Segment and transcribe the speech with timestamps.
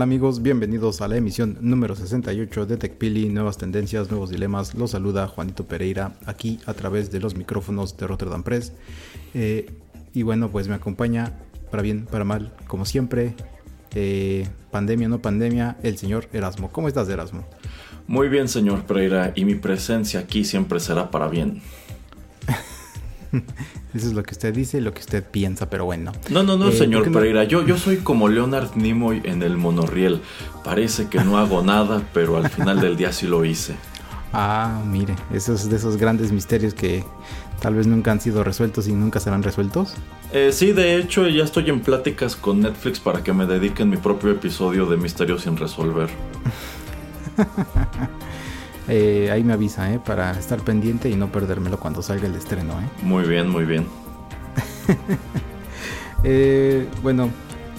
[0.00, 0.40] Tal amigos?
[0.40, 4.74] Bienvenidos a la emisión número 68 de TechPili, Nuevas Tendencias, Nuevos Dilemas.
[4.74, 8.72] Los saluda Juanito Pereira aquí a través de los micrófonos de Rotterdam Press.
[9.34, 9.70] Eh,
[10.14, 11.34] y bueno, pues me acompaña,
[11.70, 13.34] para bien, para mal, como siempre,
[13.94, 16.72] eh, pandemia no pandemia, el señor Erasmo.
[16.72, 17.44] ¿Cómo estás, Erasmo?
[18.06, 21.60] Muy bien, señor Pereira, y mi presencia aquí siempre será para bien.
[23.94, 26.12] Eso es lo que usted dice y lo que usted piensa, pero bueno.
[26.30, 27.44] No, no, no, eh, señor Pereira.
[27.44, 30.20] Yo, yo soy como Leonard Nimoy en el monorriel.
[30.64, 33.74] Parece que no hago nada, pero al final del día sí lo hice.
[34.32, 37.04] Ah, mire, esos de esos grandes misterios que
[37.60, 39.94] tal vez nunca han sido resueltos y nunca serán resueltos.
[40.32, 43.96] Eh, sí, de hecho ya estoy en pláticas con Netflix para que me dediquen mi
[43.96, 46.08] propio episodio de Misterios sin resolver.
[48.92, 50.00] Eh, ahí me avisa, ¿eh?
[50.04, 52.88] Para estar pendiente y no perdérmelo cuando salga el estreno, ¿eh?
[53.02, 53.86] Muy bien, muy bien.
[56.22, 57.30] Eh, bueno,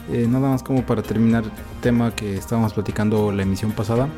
[0.09, 1.44] nada más como para terminar
[1.80, 4.09] tema que estábamos platicando la emisión pasada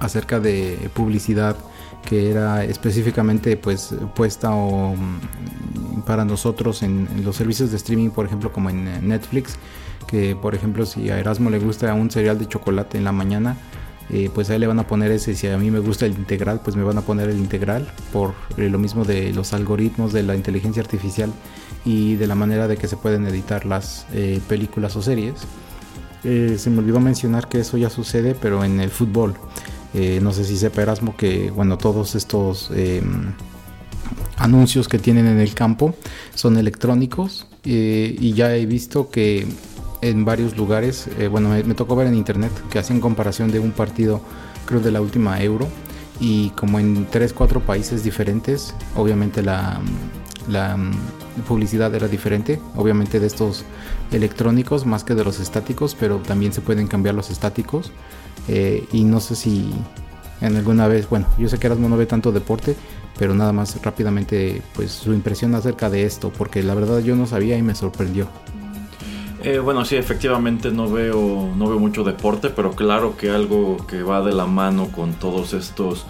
[0.00, 1.54] acerca de publicidad
[2.04, 8.26] que era específicamente pues puesta o, mm, para nosotros en, los servicios de streaming, por
[8.26, 9.56] ejemplo, como en Netflix,
[10.06, 13.56] que por ejemplo si a Erasmo le gusta un cereal de chocolate en la mañana,
[14.12, 15.34] eh, pues ahí le van a poner ese.
[15.34, 18.34] Si a mí me gusta el integral, pues me van a poner el integral por
[18.56, 21.32] eh, lo mismo de los algoritmos de la inteligencia artificial
[21.84, 25.40] y de la manera de que se pueden editar las eh, películas o series.
[26.22, 29.34] se me olvidó mencionar que eso ya sucede, pero en el fútbol.
[29.94, 33.32] no sé si sepa Erasmo que, bueno, todos estos em,
[34.36, 35.94] anuncios que tienen en el campo
[36.34, 39.46] son electrónicos y ya he visto que
[40.02, 41.08] en varios lugares.
[41.18, 44.20] Eh, bueno, me, tocó ver en internet que hacían comparación de un partido,
[44.66, 45.68] creo de la última Euro,
[46.20, 49.80] y como en 3, 4 países diferentes, obviamente la,
[50.48, 50.92] la mm,
[51.46, 53.64] publicidad era diferente, obviamente de estos
[54.12, 57.92] electrónicos más que de los estáticos, pero también se pueden cambiar los estáticos.
[58.48, 59.70] Eh, y no sé si
[60.40, 62.74] en alguna vez, bueno, yo sé que Erasmo no ve tanto deporte,
[63.18, 67.26] pero nada más rápidamente, pues su impresión acerca de esto, porque la verdad yo no
[67.26, 68.28] sabía y me sorprendió.
[69.42, 74.02] Eh, bueno, sí, efectivamente no veo, no veo mucho deporte, pero claro que algo que
[74.02, 76.04] va de la mano con todos estos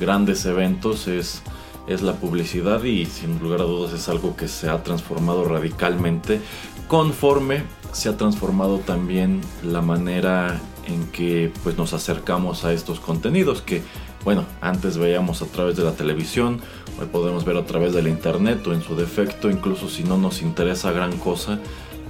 [0.00, 1.42] grandes eventos es,
[1.86, 6.40] es la publicidad y sin lugar a dudas es algo que se ha transformado radicalmente
[6.88, 13.62] conforme se ha transformado también la manera en que pues, nos acercamos a estos contenidos
[13.62, 13.82] que
[14.24, 16.60] bueno, antes veíamos a través de la televisión,
[17.00, 20.42] hoy podemos ver a través del internet o en su defecto, incluso si no nos
[20.42, 21.58] interesa gran cosa,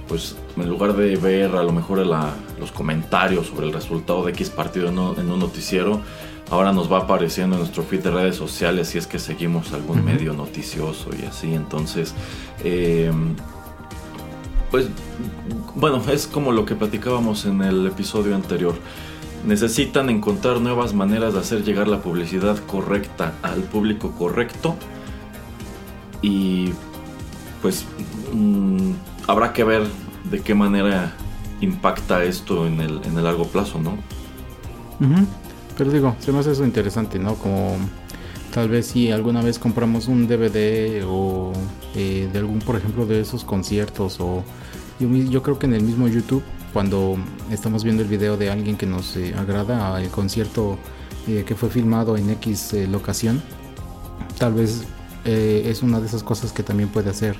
[0.07, 2.05] pues en lugar de ver a lo mejor
[2.59, 6.01] los comentarios sobre el resultado de X partido en un, noticiero,
[6.49, 10.03] ahora nos va apareciendo en nuestro feed de redes sociales si es que seguimos algún
[10.03, 11.53] medio noticioso y así.
[11.53, 12.13] Entonces,
[12.63, 13.35] em,
[14.71, 14.87] pues
[15.75, 18.75] bueno, es como lo que platicábamos en el episodio anterior.
[19.45, 24.75] Necesitan encontrar nuevas maneras de hacer llegar la publicidad correcta al público correcto
[26.21, 26.71] y
[27.61, 27.85] pues
[28.31, 28.91] mm,
[29.27, 29.83] habrá que ver
[30.29, 31.13] de qué manera
[31.61, 33.97] impacta esto en el, en el largo plazo, ¿no?
[35.77, 37.35] Pero digo, se me hace eso interesante, ¿no?
[37.35, 37.77] Como
[38.53, 41.51] tal vez si alguna vez compramos un DVD o
[41.95, 44.43] eh, de algún, por ejemplo, de esos conciertos o
[44.99, 47.17] yo, creo que en el mismo YouTube, cuando
[47.49, 50.77] estamos viendo el video de alguien que nos eh, agrada, el concierto
[51.27, 53.41] eh, que fue filmado en X locación,
[54.37, 54.83] tal vez
[55.25, 57.37] es una de esas cosas que también puede hacer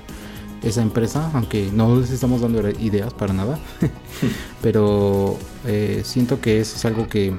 [0.63, 3.59] esa empresa, aunque no les estamos dando ideas para nada,
[4.61, 7.33] pero eh, siento que eso es algo que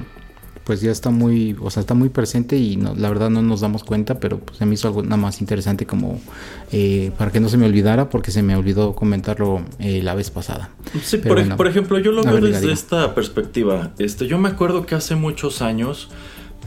[0.65, 3.83] pues ya está muy, o sea, está muy presente y la verdad no nos damos
[3.83, 6.19] cuenta, pero pues se me hizo algo nada más interesante como
[6.71, 10.31] eh, para que no se me olvidara, porque se me olvidó comentarlo eh, la vez
[10.31, 10.71] pasada.
[11.03, 13.91] Sí, por, ejemplo, yo lo veo desde esta perspectiva.
[13.99, 16.09] Este, yo me acuerdo que hace muchos años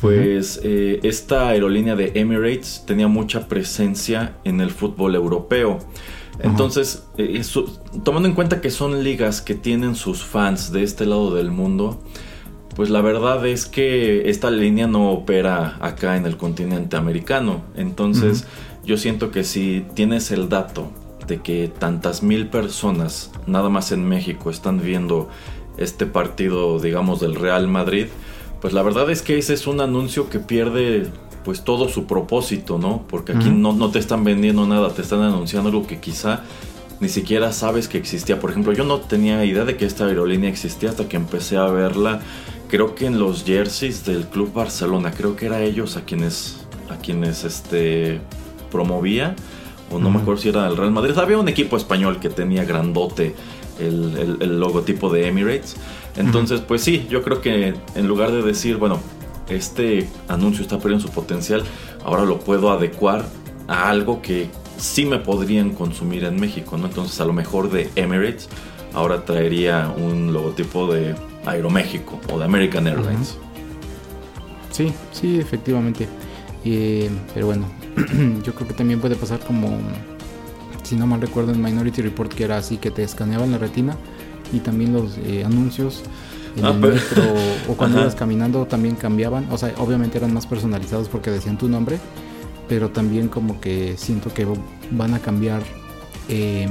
[0.00, 5.80] pues eh, esta aerolínea de Emirates tenía mucha presencia en el fútbol europeo.
[6.40, 7.42] Entonces, eh,
[8.04, 12.00] tomando en cuenta que son ligas que tienen sus fans de este lado del mundo,
[12.76, 17.62] pues la verdad es que esta línea no opera acá en el continente americano.
[17.74, 18.46] Entonces,
[18.84, 20.92] yo siento que si tienes el dato
[21.26, 25.28] de que tantas mil personas nada más en México están viendo
[25.76, 28.06] este partido, digamos, del Real Madrid,
[28.60, 31.08] pues la verdad es que ese es un anuncio que pierde
[31.48, 33.04] pues todo su propósito, ¿no?
[33.08, 36.42] Porque aquí no, no te están vendiendo nada, te están anunciando algo que quizá
[37.00, 38.38] ni siquiera sabes que existía.
[38.38, 41.64] Por ejemplo, yo no tenía idea de que esta aerolínea existía hasta que empecé a
[41.68, 42.20] verla
[42.68, 46.96] creo que en los jerseys del Club Barcelona, creo que era ellos a quienes, a
[46.96, 48.20] quienes este,
[48.70, 49.34] promovía,
[49.90, 51.16] o no me acuerdo si era el Real Madrid.
[51.16, 53.34] Había un equipo español que tenía grandote
[53.80, 55.76] el, logotipo de Emirates.
[56.14, 59.00] Entonces, pues sí, yo creo que en lugar de decir, bueno,
[59.48, 61.62] este anuncio está perdiendo su potencial,
[62.04, 63.26] ahora lo puedo adecuar
[63.66, 66.86] a algo que sí me podrían consumir en México, ¿no?
[66.86, 68.48] Entonces, a lo mejor de Emirates,
[68.94, 71.14] ahora traería un logotipo de
[71.44, 73.36] Aeroméxico o de American Airlines.
[74.70, 76.08] Sí, sí, efectivamente.
[77.34, 77.66] pero bueno,
[78.44, 79.78] yo creo que también puede pasar como,
[80.82, 83.96] si no mal recuerdo en Minority Report, que era así, que te escaneaban la retina
[84.52, 86.02] y también los eh, anuncios
[86.58, 87.22] en ah, el metro
[87.68, 89.46] o cuando ibas caminando también cambiaban.
[89.50, 91.98] O sea, obviamente eran más personalizados porque decían tu nombre,
[92.68, 94.46] pero también como que siento que
[94.90, 95.62] van a cambiar.
[96.28, 96.68] Eh,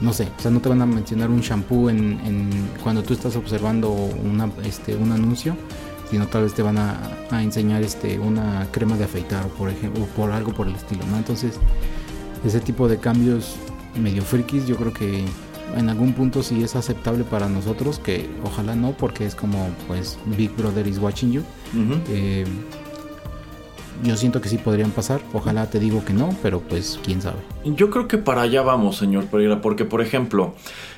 [0.00, 2.48] no sé, o sea, no te van a mencionar un shampoo en,
[2.82, 5.54] cuando tú estás observando una, este, un anuncio,
[6.10, 6.98] sino tal vez te van a,
[7.32, 11.18] enseñar este, una crema de afeitar, por ejemplo, o por algo por el estilo, ¿no?
[11.18, 11.58] Entonces,
[12.44, 13.56] ese tipo de cambios
[14.00, 15.24] medio frikis, yo creo que
[15.76, 20.18] en algún punto sí es aceptable para nosotros, que ojalá no, porque es como, pues,
[20.36, 21.42] Big Brother is watching you
[24.02, 25.20] yo siento que sí podrían pasar.
[25.32, 27.38] Ojalá te digo que no, pero pues quién sabe.
[27.64, 30.54] Yo creo que para allá vamos, señor Pereira, porque por ejemplo,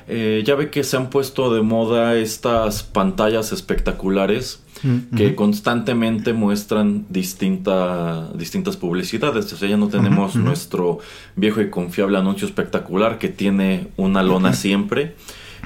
[0.07, 6.33] eh, ya ve que se han puesto de moda estas pantallas espectaculares mm, que constantemente
[6.33, 9.51] muestran distinta, distintas publicidades.
[9.53, 10.99] O sea, ya no tenemos nuestro
[11.35, 15.15] viejo y confiable anuncio espectacular que tiene una lona siempre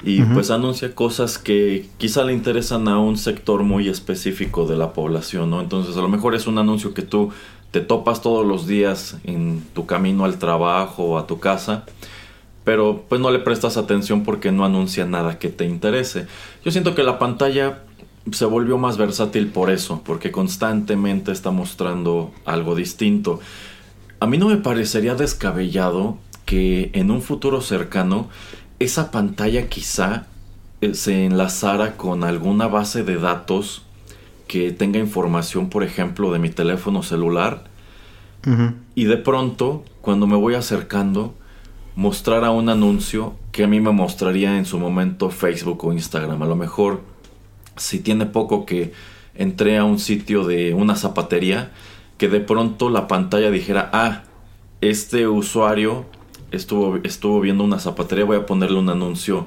[0.02, 4.92] y pues anuncia cosas que quizá le interesan a un sector muy específico de la
[4.92, 5.60] población, ¿no?
[5.60, 7.30] Entonces a lo mejor es un anuncio que tú
[7.70, 11.84] te topas todos los días en tu camino al trabajo o a tu casa,
[12.64, 16.26] pero pues no le prestas atención porque no anuncia nada que te interese.
[16.64, 17.82] Yo siento que la pantalla
[18.32, 23.40] se volvió más versátil por eso, porque constantemente está mostrando algo distinto.
[24.20, 28.28] A mí no me parecería descabellado que en un futuro cercano
[28.78, 30.26] esa pantalla quizá
[30.80, 33.82] eh, se enlazara con alguna base de datos
[34.46, 37.64] que tenga información, por ejemplo, de mi teléfono celular.
[38.94, 41.34] Y de pronto, cuando me voy acercando,
[41.96, 46.42] mostrara un anuncio que a mí me mostraría en su momento Facebook o Instagram.
[46.42, 47.02] A lo mejor,
[47.76, 48.94] si tiene poco que
[49.34, 51.72] entré a un sitio de una zapatería,
[52.16, 54.22] que de pronto la pantalla dijera, ah,
[54.80, 56.06] este usuario
[56.50, 59.46] estuvo, estuvo viendo una zapatería, voy a ponerle un anuncio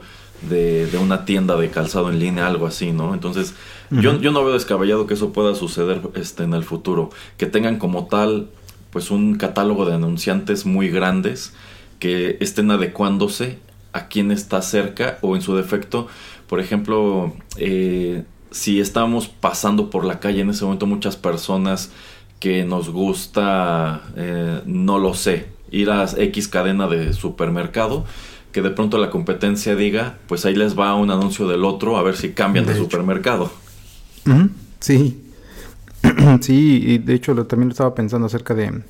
[0.49, 3.13] de, una tienda de calzado en línea, algo así, ¿no?
[3.13, 3.53] Entonces,
[3.91, 7.09] yo, yo, no veo descabellado que eso pueda suceder este, en el futuro.
[7.37, 8.49] Que tengan como tal,
[8.89, 11.53] pues un catálogo de anunciantes muy grandes
[11.99, 13.59] que estén adecuándose
[13.93, 16.07] a quien está cerca o en su defecto,
[16.47, 21.91] por ejemplo, eh, si estamos pasando por la calle en ese momento muchas personas
[22.39, 28.05] que nos gusta, eh, no lo sé, ir a X cadena de supermercado,
[28.51, 32.03] que de pronto la competencia diga, pues ahí les va un anuncio del otro a
[32.03, 33.51] ver si cambian de, supermercado.
[34.79, 35.23] Sí.
[36.41, 38.81] sí, y de hecho también lo estaba pensando acerca de,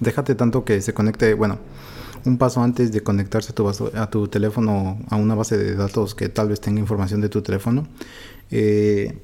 [0.00, 1.58] déjate tanto que se conecte, bueno,
[2.24, 6.14] un paso antes de conectarse a tu, a tu teléfono a una base de datos
[6.14, 7.86] que tal vez tenga información de tu teléfono.
[8.50, 9.18] Eh,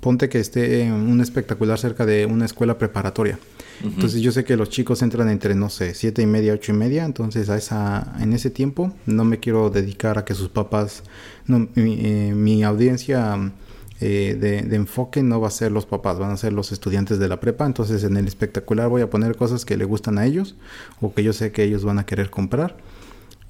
[0.00, 3.38] ponte que esté un espectacular cerca de una escuela preparatoria.
[3.82, 6.76] Entonces yo sé que los chicos entran entre, no sé, siete y media, ocho y
[6.76, 7.04] media.
[7.04, 11.04] Entonces a esa, en ese tiempo no me quiero dedicar a que sus papás,
[11.46, 13.52] no, mi, eh, audiencia
[14.00, 17.28] eh, de, enfoque no va a ser los papás, van a ser los estudiantes de
[17.28, 17.66] la prepa.
[17.66, 20.56] Entonces en el espectacular voy a poner cosas que le gustan a ellos
[21.00, 22.76] o que yo sé que ellos van a querer comprar.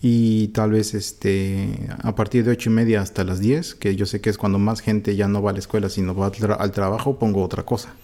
[0.01, 4.07] Y tal vez este a partir de ocho y media hasta las 10, que yo
[4.07, 6.71] sé que es cuando más gente ya no va a la escuela, sino va al
[6.73, 7.95] trabajo, pongo otra cosa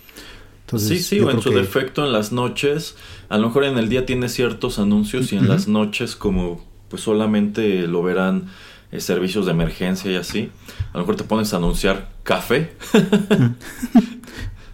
[0.79, 2.97] sí, sí, o en su defecto en las noches.
[3.29, 7.03] A lo mejor en el día tiene ciertos anuncios y en las noches como pues
[7.03, 8.47] solamente lo verán
[8.93, 10.51] eh, servicios de emergencia y así.
[10.93, 12.73] A lo mejor te pones a anunciar café.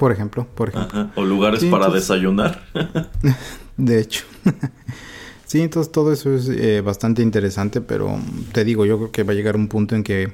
[0.01, 1.11] Por ejemplo, por ejemplo.
[1.15, 2.63] O lugares para desayunar.
[3.77, 4.25] de hecho.
[5.45, 8.19] sí, entonces todo eso es eh, bastante interesante, pero
[8.53, 10.33] te digo, yo creo que va a llegar un punto en que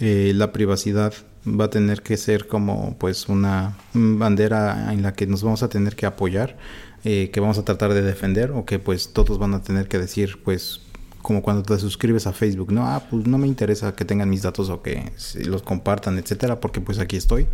[0.00, 1.12] eh, la privacidad
[1.46, 5.68] va a tener que ser como pues una bandera en la que nos vamos a
[5.68, 6.56] tener que apoyar,
[7.04, 9.98] eh, que vamos a tratar de defender o que pues todos van a tener que
[9.98, 10.80] decir pues
[11.20, 14.42] como cuando te suscribes a Facebook, no, ah, pues no me interesa que tengan mis
[14.42, 15.10] datos o que
[15.46, 17.46] los compartan, etcétera, porque pues aquí estoy.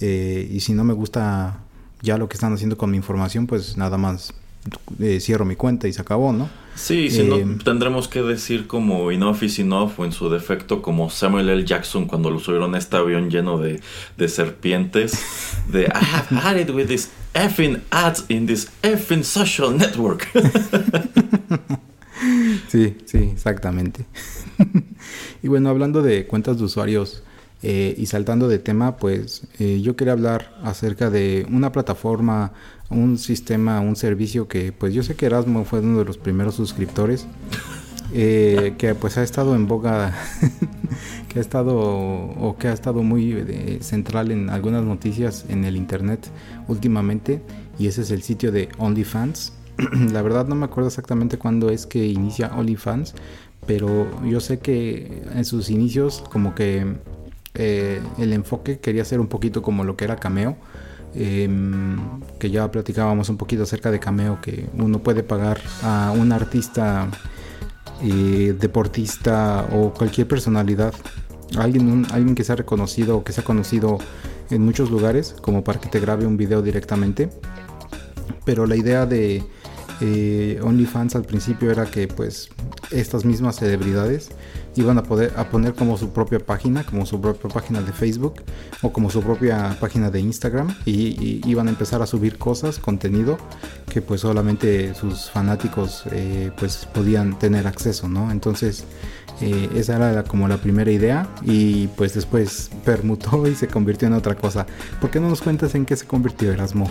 [0.00, 1.60] Eh, y si no me gusta
[2.02, 4.34] ya lo que están haciendo con mi información, pues nada más
[5.00, 6.48] eh, cierro mi cuenta y se acabó, ¿no?
[6.74, 10.80] Sí, si no, eh, tendremos que decir como enough is enough o en su defecto
[10.80, 11.64] como Samuel L.
[11.64, 13.80] Jackson cuando lo subieron a este avión lleno de,
[14.16, 15.18] de serpientes
[15.68, 20.28] de I have had it with this effing ads in this effing social network.
[22.68, 24.04] Sí, sí, exactamente.
[25.42, 27.22] y bueno, hablando de cuentas de usuarios
[27.62, 32.52] eh, y saltando de tema, pues eh, yo quería hablar acerca de una plataforma,
[32.90, 36.54] un sistema, un servicio que pues yo sé que Erasmo fue uno de los primeros
[36.54, 37.26] suscriptores.
[38.14, 40.16] Eh, que pues ha estado en boga,
[41.28, 46.30] que ha estado o que ha estado muy central en algunas noticias en el internet
[46.68, 47.42] últimamente
[47.78, 49.52] y ese es el sitio de OnlyFans.
[50.12, 53.14] la verdad no me acuerdo exactamente cuándo es que inicia OnlyFans,
[53.66, 56.96] pero yo sé que en sus inicios como que
[57.54, 60.56] eh, el enfoque quería ser un poquito como lo que era Cameo.
[61.14, 66.32] Em, que ya platicábamos un poquito acerca de Cameo, que uno puede pagar a un
[66.32, 67.08] artista,
[68.02, 70.94] eh, deportista o cualquier personalidad,
[71.56, 73.98] alguien, alguien que sea reconocido o que sea conocido
[74.50, 77.30] en muchos lugares, como para que te grabe un video directamente.
[78.44, 79.42] Pero la idea de,
[80.00, 82.50] eh, OnlyFans al principio era que pues
[82.90, 84.30] estas mismas celebridades
[84.76, 88.42] iban a poder a poner como su propia página, como su propia página de Facebook
[88.82, 93.38] o como su propia página de Instagram y, iban a empezar a subir cosas, contenido
[93.90, 98.30] que pues solamente sus fanáticos eh, pues podían tener acceso, ¿no?
[98.30, 98.84] Entonces
[99.40, 104.14] eh, esa era como la primera idea y pues después permutó y se convirtió en
[104.14, 104.66] otra cosa.
[105.00, 106.90] ¿Por qué no nos cuentas en qué se convirtió Erasmo?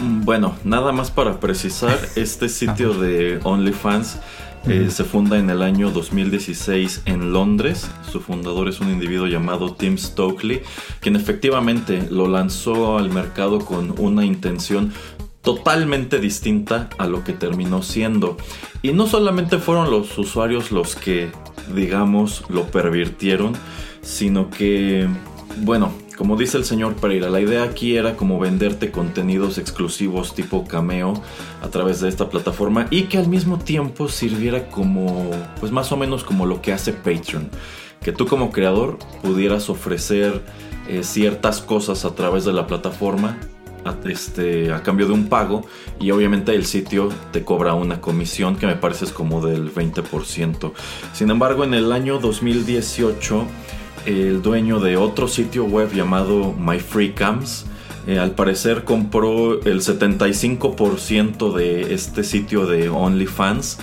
[0.00, 4.18] Mm, bueno, nada más para precisar, este sitio de OnlyFans
[4.66, 7.90] eh, se funda en el año 2016 en Londres.
[8.10, 10.60] Su fundador es un individuo llamado Tim Stokely,
[11.00, 14.92] quien efectivamente lo lanzó al mercado con una intención
[15.42, 18.36] totalmente distinta a lo que terminó siendo.
[18.82, 21.30] Y no solamente fueron los usuarios los que
[21.74, 23.54] digamos, lo pervirtieron,
[24.02, 25.08] sino que,
[25.62, 30.64] bueno, como dice el señor Pereira, la idea aquí era como venderte contenidos exclusivos tipo
[30.66, 31.14] cameo
[31.62, 35.96] a través de esta plataforma y que al mismo tiempo sirviera como, pues más o
[35.96, 37.48] menos como lo que hace Patreon.
[38.02, 40.42] Que tú como creador pudieras ofrecer
[40.88, 43.38] eh, ciertas cosas a través de la plataforma
[43.84, 45.64] a, este, a cambio de un pago
[46.00, 50.72] y obviamente el sitio te cobra una comisión que me parece es como del 20%.
[51.12, 53.46] Sin embargo, en el año 2018,
[54.06, 57.66] el dueño de otro sitio web llamado MyFreeCams,
[58.06, 63.78] eh, al parecer compró el 75% de este sitio de OnlyFans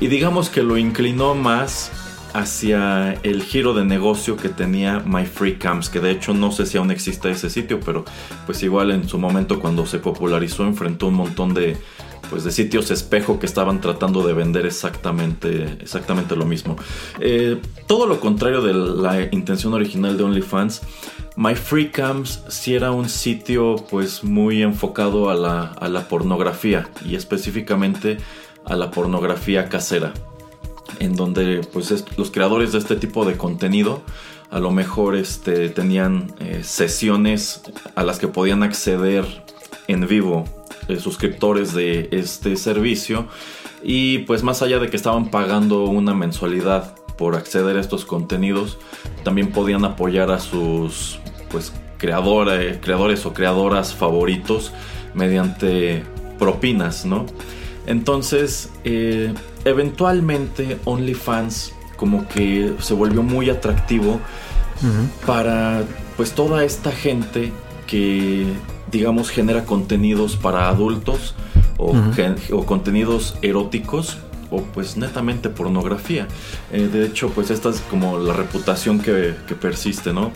[0.00, 1.90] y digamos que lo inclinó más
[2.36, 6.90] hacia el giro de negocio que tenía MyFreeCams, que de hecho no sé si aún
[6.90, 8.04] existe ese sitio, pero
[8.44, 11.76] pues igual en su momento cuando se popularizó enfrentó un montón de
[12.28, 16.76] pues de sitios espejo que estaban tratando de vender exactamente, exactamente lo mismo.
[17.20, 20.82] Eh, todo lo contrario de la intención original de OnlyFans,
[21.36, 28.18] MyFreeCams sí era un sitio pues muy enfocado a la, a la pornografía y específicamente
[28.64, 30.12] a la pornografía casera
[30.98, 34.02] en donde pues los creadores de este tipo de contenido
[34.50, 37.62] a lo mejor este, tenían eh, sesiones
[37.94, 39.24] a las que podían acceder
[39.88, 40.44] en vivo
[40.88, 43.26] eh, suscriptores de este servicio.
[43.82, 48.78] Y pues más allá de que estaban pagando una mensualidad por acceder a estos contenidos
[49.24, 51.18] también podían apoyar a sus
[51.50, 54.72] pues creadores, creadores o creadoras favoritos
[55.14, 56.04] mediante
[56.38, 57.24] propinas no
[57.86, 59.32] entonces eh,
[59.66, 64.20] eventualmente OnlyFans como que se volvió muy atractivo
[65.26, 65.82] para
[66.16, 67.52] pues toda esta gente
[67.86, 68.46] que
[68.92, 71.34] digamos genera contenidos para adultos
[71.78, 71.94] o,
[72.64, 74.18] contenidos eróticos
[74.50, 76.28] o pues netamente pornografía.
[76.72, 80.30] Eh, de hecho pues esta es como la reputación que, persiste, ¿no?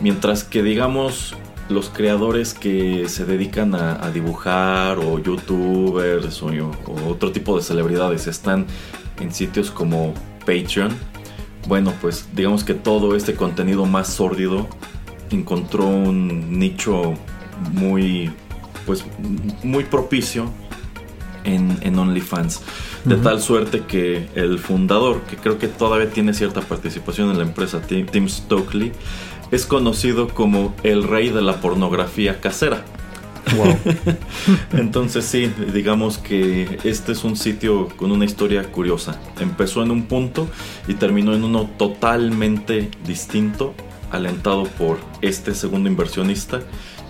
[0.00, 1.34] Mientras que digamos
[1.70, 6.50] los creadores que se dedican a, dibujar o youtubers o,
[7.08, 8.66] otro tipo de celebridades están
[9.20, 10.90] en sitios como Patreon,
[11.68, 14.66] bueno, pues digamos que todo este contenido más sórdido
[15.30, 17.14] encontró un nicho
[17.72, 18.32] muy,
[18.86, 19.04] pues,
[19.62, 20.50] muy propicio
[21.44, 22.62] en, OnlyFans.
[23.04, 27.44] De tal suerte que el fundador, que creo que todavía tiene cierta participación en la
[27.44, 28.92] empresa, Tim Stokely,
[29.50, 32.84] es conocido como el rey de la pornografía casera.
[34.72, 39.18] Entonces sí, digamos que este es un sitio con una historia curiosa.
[39.40, 40.48] Empezó en un punto
[40.86, 43.74] y terminó en uno totalmente distinto,
[44.10, 46.60] alentado por este segundo inversionista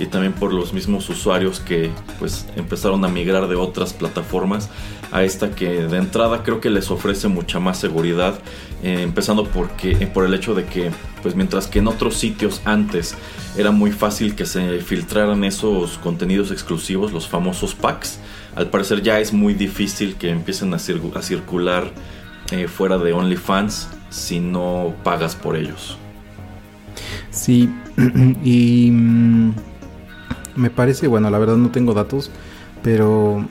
[0.01, 4.71] y también por los mismos usuarios que pues empezaron a migrar de otras plataformas
[5.13, 8.41] a esta que de entrada creo que les ofrece mucha más seguridad
[8.83, 10.91] eh, empezando porque eh, por el hecho de que
[11.23, 13.15] pues mientras que en otros sitios antes
[13.57, 18.19] era muy fácil que se filtraran esos contenidos exclusivos los famosos packs
[18.57, 21.93] al parecer ya es muy difícil que empiecen a, circular
[22.51, 25.97] eh, fuera de OnlyFans si no pagas por ellos.
[27.31, 27.71] Sí
[28.45, 29.55] y mm,
[30.61, 32.31] me parece, bueno, la verdad no tengo datos,
[32.83, 33.47] pero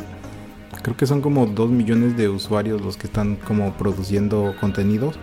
[0.84, 5.16] creo que son como 2 millones de usuarios los que están como produciendo contenidos.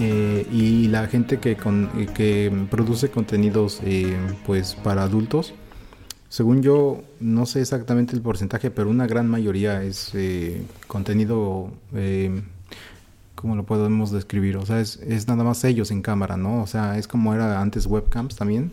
[0.00, 5.54] Eh, y la gente que, eh, que produce contenidos eh, pues para adultos,
[6.28, 10.12] según yo, no sé exactamente el porcentaje, pero una gran mayoría es
[10.86, 11.70] contenido,
[13.34, 14.56] ¿cómo lo podemos describir?
[14.56, 16.62] O sea, es, es nada más ellos en cámara, ¿no?
[16.62, 18.72] O sea, es como era antes webcams también,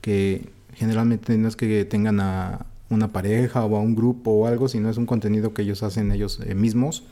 [0.00, 4.68] que generalmente no es que tengan a una pareja o a un grupo o algo,
[4.68, 7.02] sino es un contenido que ellos hacen ellos eh, mismos.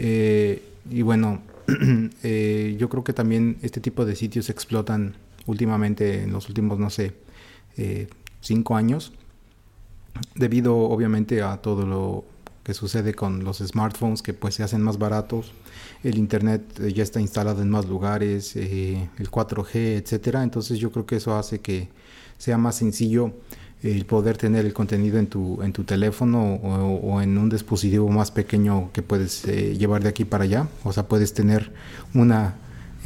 [0.00, 1.40] Eh, y bueno,
[2.24, 5.14] eh, yo creo que también este tipo de sitios explotan
[5.46, 7.14] últimamente en los últimos, no sé,
[8.40, 9.12] cinco años,
[10.34, 12.24] debido obviamente a todo lo
[12.68, 15.52] que sucede con los smartphones que pues se hacen más baratos,
[16.04, 16.62] el internet
[16.94, 20.42] ya está instalado en más lugares, el 4G, etcétera.
[20.42, 21.88] Entonces yo creo que eso hace que
[22.36, 23.32] sea más sencillo
[23.82, 28.30] el poder tener el contenido en tu, en tu teléfono o, en un dispositivo más
[28.30, 30.68] pequeño que puedes eh, llevar de aquí para allá.
[30.84, 31.72] O sea, puedes tener
[32.12, 32.54] una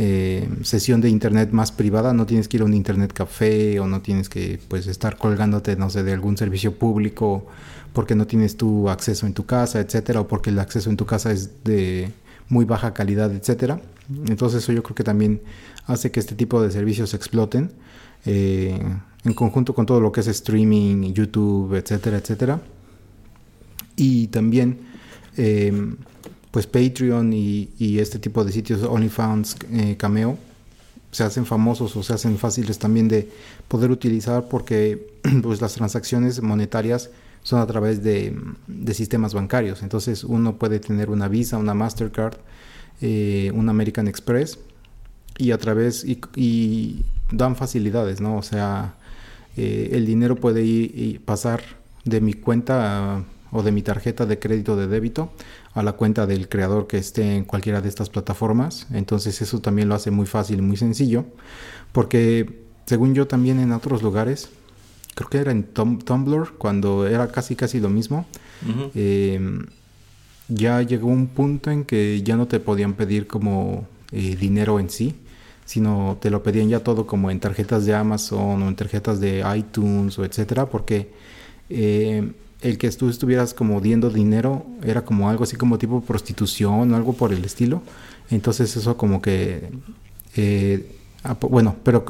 [0.05, 3.87] eh, sesión de internet más privada, no tienes que ir a un internet café o
[3.87, 7.47] no tienes que pues estar colgándote, no sé, de algún servicio público
[7.93, 11.07] porque no tienes tu acceso en tu casa, etcétera, o porque el acceso en tu
[11.07, 12.11] casa es de
[12.49, 13.81] muy baja calidad, etcétera.
[14.27, 15.41] Entonces eso yo creo que también
[15.87, 17.71] hace que este tipo de servicios exploten.
[18.25, 18.77] Eh,
[19.25, 22.61] en conjunto con todo lo que es streaming, YouTube, etcétera, etcétera.
[23.95, 24.81] Y también,
[25.37, 25.97] em,
[26.53, 30.39] pues Patreon y, este tipo de sitios, OnlyFans, eh, Cameo,
[31.11, 33.29] se hacen famosos o se hacen fáciles también de
[33.69, 35.11] poder utilizar porque
[35.43, 37.11] pues las transacciones monetarias
[37.43, 38.39] son a través de,
[38.93, 39.83] sistemas bancarios.
[39.83, 42.37] Entonces uno puede tener una Visa, una Mastercard,
[43.01, 44.61] eh, un American Express
[45.39, 48.37] y a través y dan facilidades, ¿no?
[48.37, 48.95] O sea,
[49.57, 51.63] eh, el dinero puede ir y pasar
[52.05, 55.31] de mi cuenta o de mi tarjeta de crédito de débito
[55.75, 58.87] a la cuenta del creador que esté en cualquiera de estas plataformas.
[58.93, 61.27] Entonces eso también lo hace muy fácil y muy sencillo.
[61.93, 64.49] Porque según yo también en otros lugares,
[65.15, 68.27] creo que era en Tumblr, cuando era casi casi lo mismo,
[68.95, 69.67] em,
[70.49, 74.89] ya llegó un punto en que ya no te podían pedir como eh, dinero en
[74.91, 75.15] sí,
[75.65, 79.45] sino te lo pedían ya todo como en tarjetas de Amazon o en tarjetas de
[79.57, 81.11] iTunes o etcétera, porque
[81.71, 82.33] eh,
[82.63, 86.97] el que tú estuvieras como diendo dinero era como algo así como tipo prostitución o
[86.97, 87.83] algo por el estilo.
[88.31, 89.71] Entonces eso como que...
[90.37, 90.97] Eh,
[91.41, 92.05] bueno, pero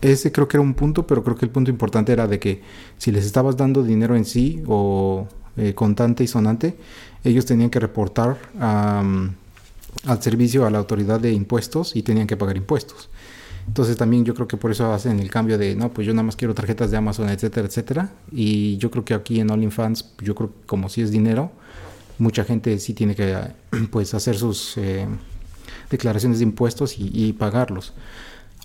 [0.00, 2.62] ese creo que era un punto, pero creo que el punto importante era de que
[2.98, 6.76] si les estabas dando dinero en sí o eh, contante y sonante,
[7.22, 12.56] ellos tenían que reportar al servicio a la autoridad de impuestos y tenían que pagar
[12.56, 13.08] impuestos.
[13.70, 16.24] Entonces también yo creo que por eso hacen el cambio de, no, pues yo nada
[16.24, 18.10] más quiero tarjetas de Amazon, etcétera, etcétera.
[18.32, 21.52] Y yo creo que aquí en OnlyFans, yo creo que como si es dinero,
[22.18, 23.38] mucha gente sí tiene que
[23.92, 25.06] pues hacer sus eh,
[25.88, 27.92] declaraciones de impuestos y, pagarlos.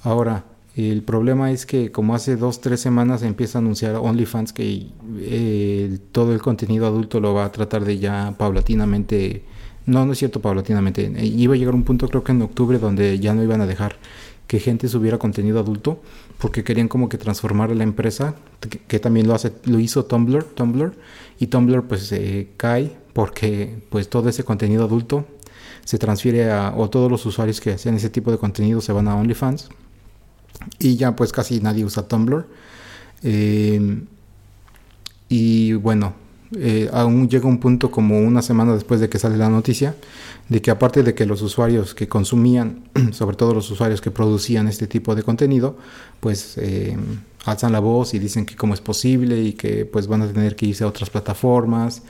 [0.01, 4.87] Ahora, el problema es que como hace dos, tres semanas empieza a anunciar OnlyFans que
[5.19, 9.43] eh, todo el contenido adulto lo va a tratar de ya paulatinamente
[9.85, 11.05] no, no es cierto, paulatinamente.
[11.15, 13.67] Eh, iba a llegar un punto, creo que en octubre, donde ya no iban a
[13.67, 13.97] dejar
[14.47, 16.01] que gente subiera contenido adulto,
[16.37, 18.35] porque querían como que transformar la empresa,
[18.87, 20.93] que, también lo hace, lo hizo Tumblr, Tumblr,
[21.39, 25.25] y Tumblr pues se cae porque pues todo ese contenido adulto
[25.83, 29.07] se transfiere a, o todos los usuarios que hacían ese tipo de contenido se van
[29.07, 29.69] a OnlyFans,
[30.79, 32.45] y ya pues casi nadie usa Tumblr.
[33.23, 34.03] Eh,
[35.27, 36.13] y bueno,
[36.53, 39.95] eh, aún llega un punto como una semana después de que sale la noticia,
[40.47, 44.67] de que aparte de que los usuarios que consumían, sobre todo los usuarios que producían
[44.67, 45.77] este tipo de contenido,
[46.19, 46.95] pues eh,
[47.45, 50.55] alzan la voz y dicen que cómo es posible y que pues van a tener
[50.55, 52.03] que irse a otras plataformas,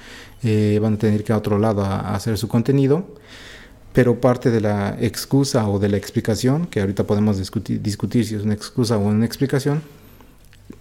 [0.43, 3.05] eh, van a tener que ir a otro lado a, hacer su contenido.
[3.93, 8.35] Pero parte de la excusa o de la explicación, que ahorita podemos discutir, discutir si
[8.35, 9.81] es una excusa o una explicación,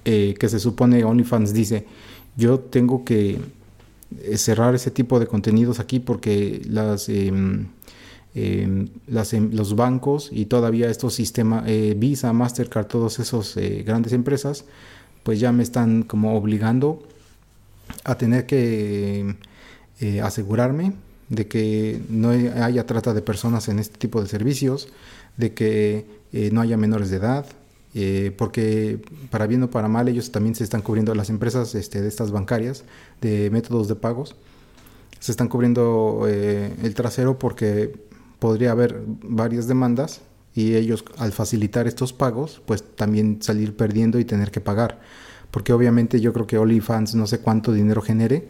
[0.03, 1.87] que se supone OnlyFans dice,
[2.37, 3.38] yo tengo que
[4.23, 7.66] eh, cerrar ese tipo de contenidos aquí porque las, em,
[8.35, 8.88] em,
[9.33, 14.64] em, los bancos y todavía estos sistemas, eh, Visa, Mastercard, todas esas eh, grandes empresas,
[15.23, 17.03] pues ya me están como obligando
[18.05, 19.37] a tener que
[20.23, 20.92] asegurarme
[21.29, 24.88] de que no haya trata de personas en este tipo de servicios,
[25.37, 26.05] de que
[26.53, 27.47] no haya menores de edad,
[27.94, 32.02] eh, porque para bien o para mal ellos también se están cubriendo, las empresas este,
[32.02, 32.85] de estas bancarias,
[33.20, 34.35] de métodos de pagos,
[35.20, 37.94] se están cubriendo eh, el trasero porque
[38.40, 40.20] podría haber varias demandas
[40.54, 45.00] y ellos al facilitar estos pagos, pues también salir perdiendo y tener que pagar.
[45.50, 48.48] Porque obviamente yo creo que OnlyFans no sé cuánto dinero genere,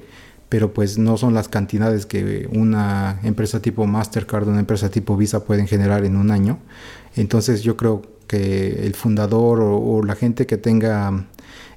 [0.48, 5.44] pero pues no son las cantidades que una empresa tipo Mastercard, una empresa tipo Visa
[5.44, 6.58] pueden generar en un año.
[7.14, 11.26] Entonces yo creo que el fundador o, la gente que tenga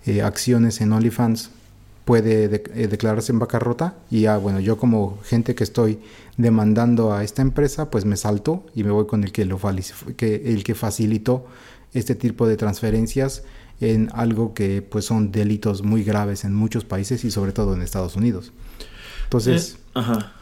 [0.06, 1.52] eh, acciones en OnlyFans
[2.06, 6.00] puede eh, declararse en bancarrota y ya bueno yo como gente que estoy
[6.38, 9.60] demandando a esta empresa pues me salto y me voy con el que lo
[10.16, 11.46] que el que facilitó
[11.94, 13.44] este tipo de transferencias
[13.82, 17.82] en algo que pues son delitos muy graves en muchos países y sobre todo en
[17.82, 18.54] Estados Unidos.
[19.26, 20.02] Entonces eh,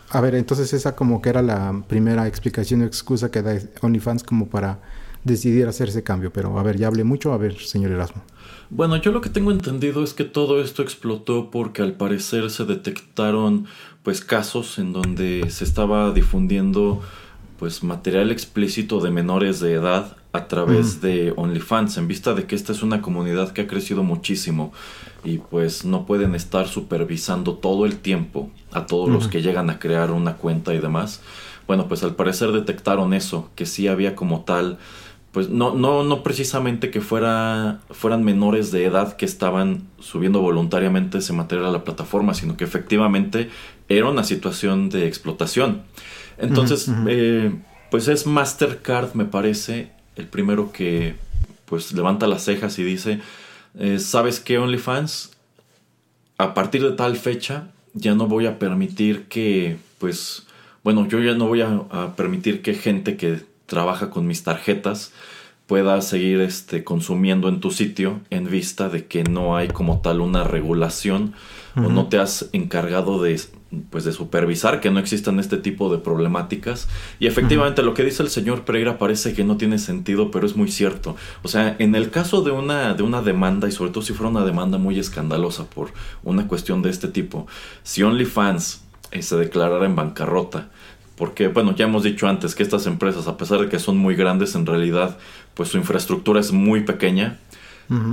[0.10, 4.24] a ver entonces esa como que era la primera explicación o excusa que da OnlyFans
[4.24, 4.80] como para
[5.26, 6.32] decidir hacer ese cambio.
[6.32, 7.34] Pero a ver, ya hablé mucho.
[7.34, 8.24] A ver, señor Erasmo.
[8.70, 12.66] Bueno, yo lo que tengo entendido es que todo esto explotó porque al parecer se
[12.66, 13.66] detectaron
[14.02, 17.02] pues casos en donde se estaba difundiendo
[17.60, 22.56] pues material explícito de menores de edad a través de OnlyFans en vista de que
[22.56, 24.74] esta es una comunidad que ha crecido muchísimo
[25.24, 29.80] y pues no pueden estar supervisando todo el tiempo a todos los que llegan a
[29.80, 31.22] crear una cuenta y demás.
[31.68, 34.78] Bueno, pues al parecer detectaron eso, que sí había como tal
[35.36, 41.18] pues no, no, no precisamente que fuera, fueran menores de edad que estaban subiendo voluntariamente
[41.18, 43.50] ese material a la plataforma, sino que efectivamente
[43.90, 45.82] era una situación de explotación.
[46.38, 47.54] Entonces, eh,
[47.92, 51.16] pues es Mastercard, me parece, el primero que
[51.66, 53.20] pues levanta las cejas y dice,
[53.78, 55.32] eh, ¿sabes qué, OnlyFans?
[56.38, 60.48] A partir de tal fecha ya no voy a permitir que, pues,
[60.82, 65.12] bueno, yo ya no voy a permitir que gente que trabaja con mis tarjetas
[65.68, 70.22] pueda seguir este, consumiendo en tu sitio en vista de que no hay como tal
[70.22, 71.34] una regulación
[71.76, 73.38] o no te has encargado de,
[73.90, 76.88] pues, de supervisar que no existan este tipo de problemáticas.
[77.20, 80.56] Y efectivamente lo que dice el señor Pereira parece que no tiene sentido, pero es
[80.56, 81.18] muy cierto.
[81.44, 84.30] O sea, en el caso de una, de una demanda, y sobre todo si fuera
[84.30, 85.90] una demanda muy escandalosa por
[86.24, 87.46] una cuestión de este tipo,
[87.84, 90.70] si OnlyFans eh, se declarara en bancarrota,
[91.16, 94.16] porque, bueno, ya hemos dicho antes que estas empresas, a pesar de que son muy
[94.16, 95.18] grandes, en realidad,
[95.54, 97.40] pues su infraestructura es muy pequeña.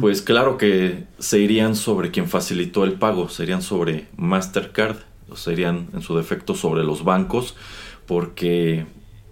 [0.03, 4.99] Pues claro que se irían sobre quien facilitó el pago, serían sobre Mastercard,
[5.31, 7.57] o serían en su defecto sobre los bancos,
[8.07, 8.85] porque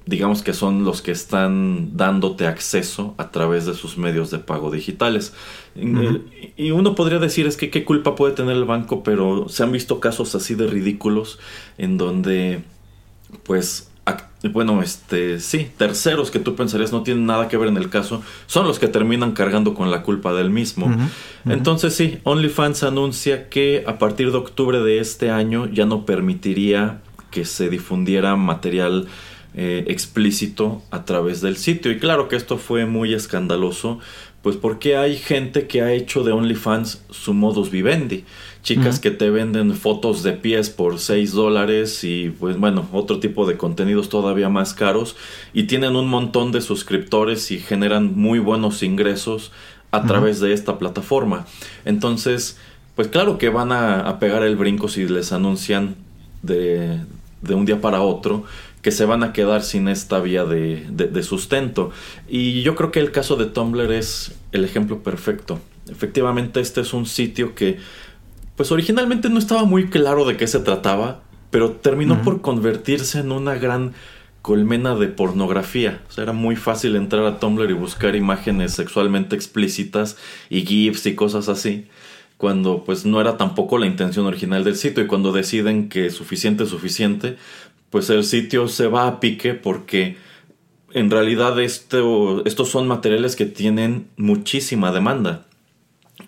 [0.06, 4.70] digamos que son los que están dándote acceso a través de sus medios de pago
[4.70, 5.34] digitales.
[6.56, 9.72] Y uno podría decir es que qué culpa puede tener el banco, pero se han
[9.72, 11.38] visto casos así de ridículos
[11.76, 12.62] en donde
[13.42, 13.90] pues
[14.48, 18.22] bueno, este, sí, terceros que tú pensarías no tienen nada que ver en el caso,
[18.46, 20.90] son los que terminan cargando con la culpa del mismo.
[21.44, 27.00] Entonces sí, OnlyFans anuncia que a partir de octubre de este año ya no permitiría
[27.30, 29.08] que se difundiera material
[29.54, 31.92] eh, explícito a través del sitio.
[31.92, 33.98] Y claro que esto fue muy escandaloso,
[34.42, 38.24] pues porque hay gente que ha hecho de OnlyFans su modus vivendi
[38.62, 43.46] chicas que te venden fotos de pies por 6 dólares y pues bueno, otro tipo
[43.46, 45.16] de contenidos todavía más caros
[45.52, 49.52] y tienen un montón de suscriptores y generan muy buenos ingresos
[49.92, 51.46] a través de esta plataforma.
[51.84, 52.58] Entonces,
[52.94, 55.96] pues claro que van a, pegar el brinco si les anuncian
[56.42, 57.00] de,
[57.42, 58.44] de, un día para otro
[58.82, 61.90] que se van a quedar sin esta vía de, de sustento.
[62.28, 65.60] Y yo creo que el caso de Tumblr es el ejemplo perfecto.
[65.90, 67.78] Efectivamente, este es un sitio que
[68.60, 73.32] pues originalmente no estaba muy claro de qué se trataba, pero terminó por convertirse en
[73.32, 73.94] una gran
[74.42, 76.02] colmena de pornografía.
[76.10, 80.18] O sea, era muy fácil entrar a Tumblr y buscar imágenes sexualmente explícitas
[80.50, 81.86] y GIFs y cosas así.
[82.36, 86.64] Cuando pues no era tampoco la intención original del sitio y cuando deciden que suficiente
[86.64, 87.38] es suficiente,
[87.88, 90.18] pues el sitio se va a pique porque
[90.92, 95.46] en realidad esto, estos son materiales que tienen muchísima demanda.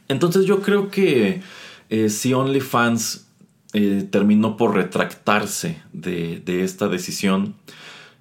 [0.08, 1.42] Entonces yo creo que
[1.92, 3.28] eh, si OnlyFans
[3.74, 7.54] eh, terminó por retractarse de, de esta decisión,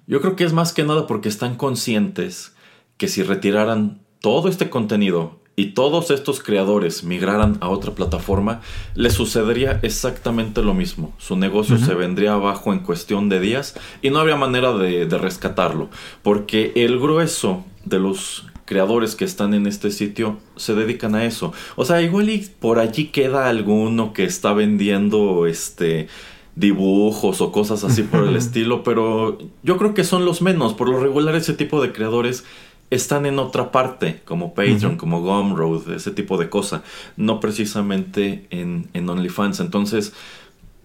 [0.06, 2.54] yo creo que es más que nada porque están conscientes
[2.98, 8.60] que si retiraran todo este contenido y todos estos creadores migraran a otra plataforma,
[8.94, 11.14] les sucedería exactamente lo mismo.
[11.16, 15.18] Su negocio se vendría abajo en cuestión de días y no habría manera de, de,
[15.18, 15.88] rescatarlo.
[16.22, 21.52] Porque el grueso de los creadores que están en este sitio se dedican a eso.
[21.76, 26.08] O sea, igual y por allí queda alguno que está vendiendo este
[26.56, 30.72] dibujos o cosas así por el estilo, pero yo creo que son los menos.
[30.72, 32.44] Por lo regular ese tipo de creadores
[32.88, 36.82] están en otra parte, como Patreon, como Gumroad, ese tipo de cosa,
[37.18, 39.60] no precisamente en, en OnlyFans.
[39.60, 40.14] Entonces,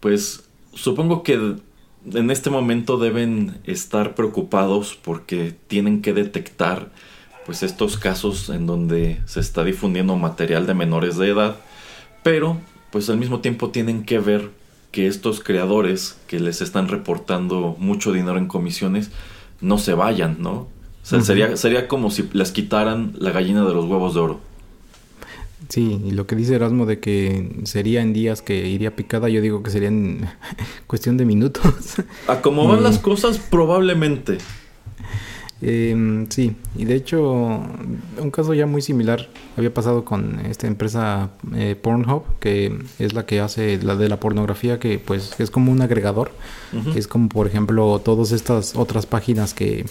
[0.01, 1.55] pues supongo que
[2.13, 6.89] en este momento deben estar preocupados porque tienen que detectar
[7.47, 11.55] pues estos casos en donde se está difundiendo material de menores de edad,
[12.21, 12.57] pero
[12.91, 14.51] pues al mismo tiempo tienen que ver
[14.91, 19.11] que estos creadores que les están reportando mucho dinero en comisiones
[19.61, 20.67] no se vayan, ¿no?
[21.03, 24.39] sería, sería como si les quitaran la gallina de los huevos de oro.
[25.69, 29.39] Sí, y lo que dice Erasmo de que sería en días que iría picada, yo
[29.39, 30.27] digo que sería en
[30.87, 31.63] cuestión de minutos.
[32.27, 34.37] A cómo van las cosas, probablemente.
[35.61, 41.31] Eh, sí, y de hecho, un caso ya muy similar había pasado con esta empresa
[41.55, 45.71] eh, Pornhub, que es la que hace la de la pornografía, que pues es como
[45.71, 46.31] un agregador,
[46.95, 49.85] es como por ejemplo todas estas otras páginas que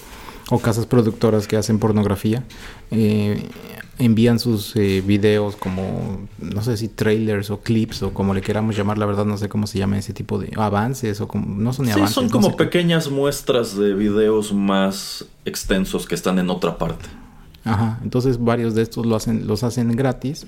[0.50, 2.44] o casas productoras que hacen pornografía.
[2.90, 3.48] Eh,
[3.98, 8.76] envían sus eh, videos como no sé si trailers o clips o como le queramos
[8.76, 11.72] llamar la verdad no sé cómo se llama ese tipo de avances o como no
[11.72, 16.50] son ni sí, avances son como pequeñas muestras de videos más extensos que están en
[16.50, 17.06] otra parte.
[17.64, 20.46] Ajá entonces varios de estos lo hacen los hacen gratis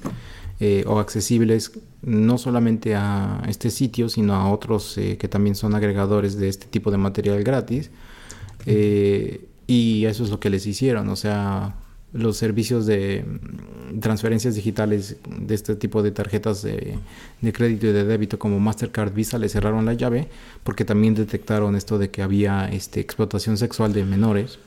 [0.61, 5.75] eh, o accesibles no solamente a este sitio sino a otros eh, que también son
[5.75, 7.91] agregadores de este tipo de material gratis
[8.67, 11.75] eh, y eso es lo que les hicieron, o sea,
[12.13, 16.99] los servicios de mm, transferencias digitales de este tipo de tarjetas de,
[17.53, 20.29] crédito y de débito como Mastercard Visa le cerraron la llave
[20.65, 24.59] porque también detectaron esto de que había este, explotación sexual de menores,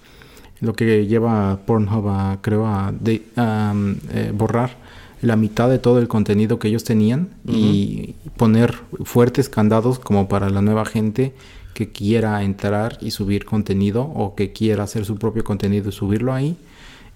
[0.60, 4.78] lo que lleva a Pornhub a, creo, a, de, eh, borrar
[5.22, 8.74] la mitad de todo el contenido que ellos tenían y poner
[9.04, 11.34] fuertes candados como para la nueva gente
[11.74, 16.34] que quiera entrar y subir contenido o que quiera hacer su propio contenido y subirlo
[16.34, 16.58] ahí.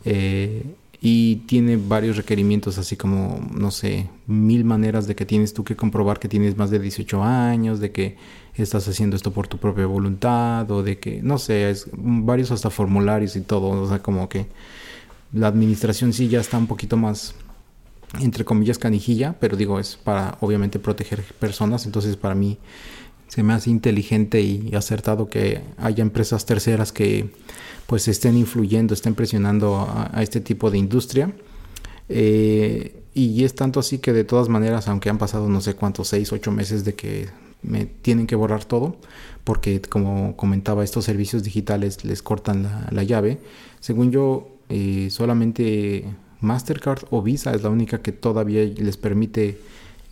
[0.05, 0.63] Eh,
[1.01, 5.75] y tiene varios requerimientos, así como, no sé, mil maneras de que tienes tú que
[5.75, 8.17] comprobar que tienes más de 18 años, de que
[8.55, 12.69] estás haciendo esto por tu propia voluntad, o de que, no sé, es varios hasta
[12.69, 14.47] formularios y todo, o sea, como que
[15.33, 17.35] la administración sí ya está un poquito más,
[18.21, 22.57] entre comillas, canijilla, pero digo, es para obviamente proteger personas, entonces para mí
[23.27, 27.29] se me hace inteligente y acertado que haya empresas terceras que
[27.87, 31.33] pues estén influyendo, estén presionando a, este tipo de industria.
[32.09, 36.09] Eh, y es tanto así que de todas maneras, aunque han pasado no sé cuántos,
[36.09, 37.29] seis, ocho meses de que
[37.61, 38.97] me tienen que borrar todo,
[39.43, 43.39] porque como comentaba, estos servicios digitales les cortan la, llave.
[43.79, 46.05] Según yo, eh, solamente
[46.41, 49.57] Mastercard o Visa es la única que todavía les permite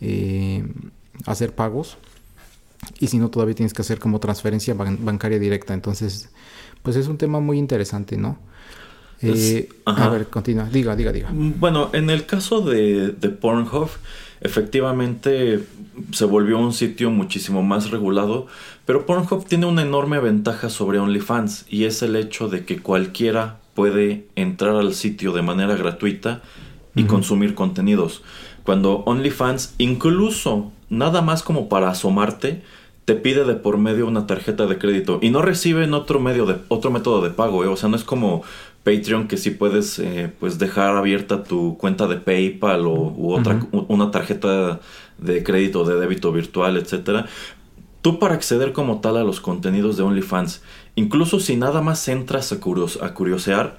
[0.00, 0.64] eh,
[1.26, 1.98] hacer pagos
[3.00, 5.74] y si no todavía tienes que hacer como transferencia bancaria directa.
[5.74, 6.30] Entonces,
[6.82, 8.38] pues es un tema muy interesante, ¿no?
[9.22, 11.30] Eh, a ver, continúa, diga, diga, diga.
[11.30, 13.88] Mm, bueno, en el caso de, de Pornhub,
[14.40, 15.64] efectivamente
[16.12, 18.46] se volvió un sitio muchísimo más regulado,
[18.84, 23.60] pero Pornhub tiene una enorme ventaja sobre OnlyFans y es el hecho de que cualquiera
[23.74, 26.42] puede entrar al sitio de manera gratuita
[26.94, 28.22] y consumir contenidos.
[28.62, 32.62] Cuando OnlyFans, incluso nada más como para asomarte,
[33.04, 36.56] te pide de por medio una tarjeta de crédito y no reciben otro medio de
[36.68, 37.68] otro método de pago, ¿eh?
[37.68, 38.42] o sea, no es como
[38.82, 43.60] Patreon que sí puedes eh, pues dejar abierta tu cuenta de PayPal o u otra
[43.88, 44.80] una tarjeta
[45.18, 47.26] de crédito de débito virtual, etcétera.
[48.02, 50.62] Tú para acceder como tal a los contenidos de OnlyFans,
[50.94, 53.78] incluso si nada más entras a, a curiosear,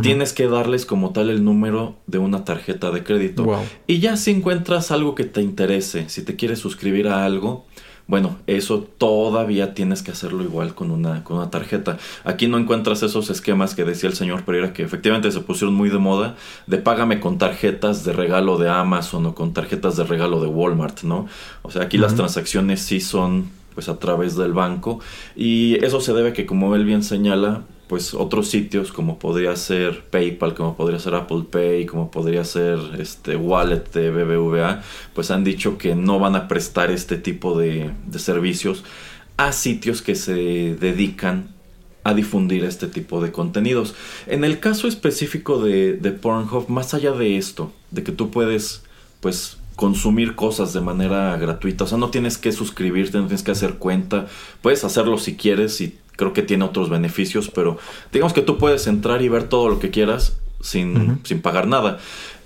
[0.00, 3.46] tienes que darles como tal el número de una tarjeta de crédito.
[3.86, 7.66] Y ya si encuentras algo que te interese, si te quieres suscribir a algo,
[8.06, 11.98] bueno, eso todavía tienes que hacerlo igual con una, con una tarjeta.
[12.24, 15.88] Aquí no encuentras esos esquemas que decía el señor Pereira que efectivamente se pusieron muy
[15.88, 20.40] de moda de págame con tarjetas de regalo de Amazon o con tarjetas de regalo
[20.40, 21.26] de Walmart, ¿no?
[21.62, 25.00] O sea, aquí las transacciones sí son pues a través del banco
[25.34, 29.54] y eso se debe a que como él bien señala pues otros sitios como podría
[29.54, 35.30] ser PayPal, como podría ser Apple Pay, como podría ser este Wallet de BBVA, pues
[35.30, 38.82] han dicho que no van a prestar este tipo de, servicios
[39.36, 40.32] a sitios que se
[40.74, 41.50] dedican
[42.02, 43.94] a difundir este tipo de contenidos.
[44.26, 48.84] En el caso específico de, de Pornhub, más allá de esto, de que tú puedes
[49.20, 51.84] pues consumir cosas de manera gratuita.
[51.84, 54.28] O sea, no tienes que suscribirte, no tienes que hacer cuenta.
[54.62, 57.78] Puedes hacerlo si quieres y creo que tiene otros beneficios, pero
[58.12, 61.98] digamos que tú puedes entrar y ver todo lo que quieras sin, sin pagar nada.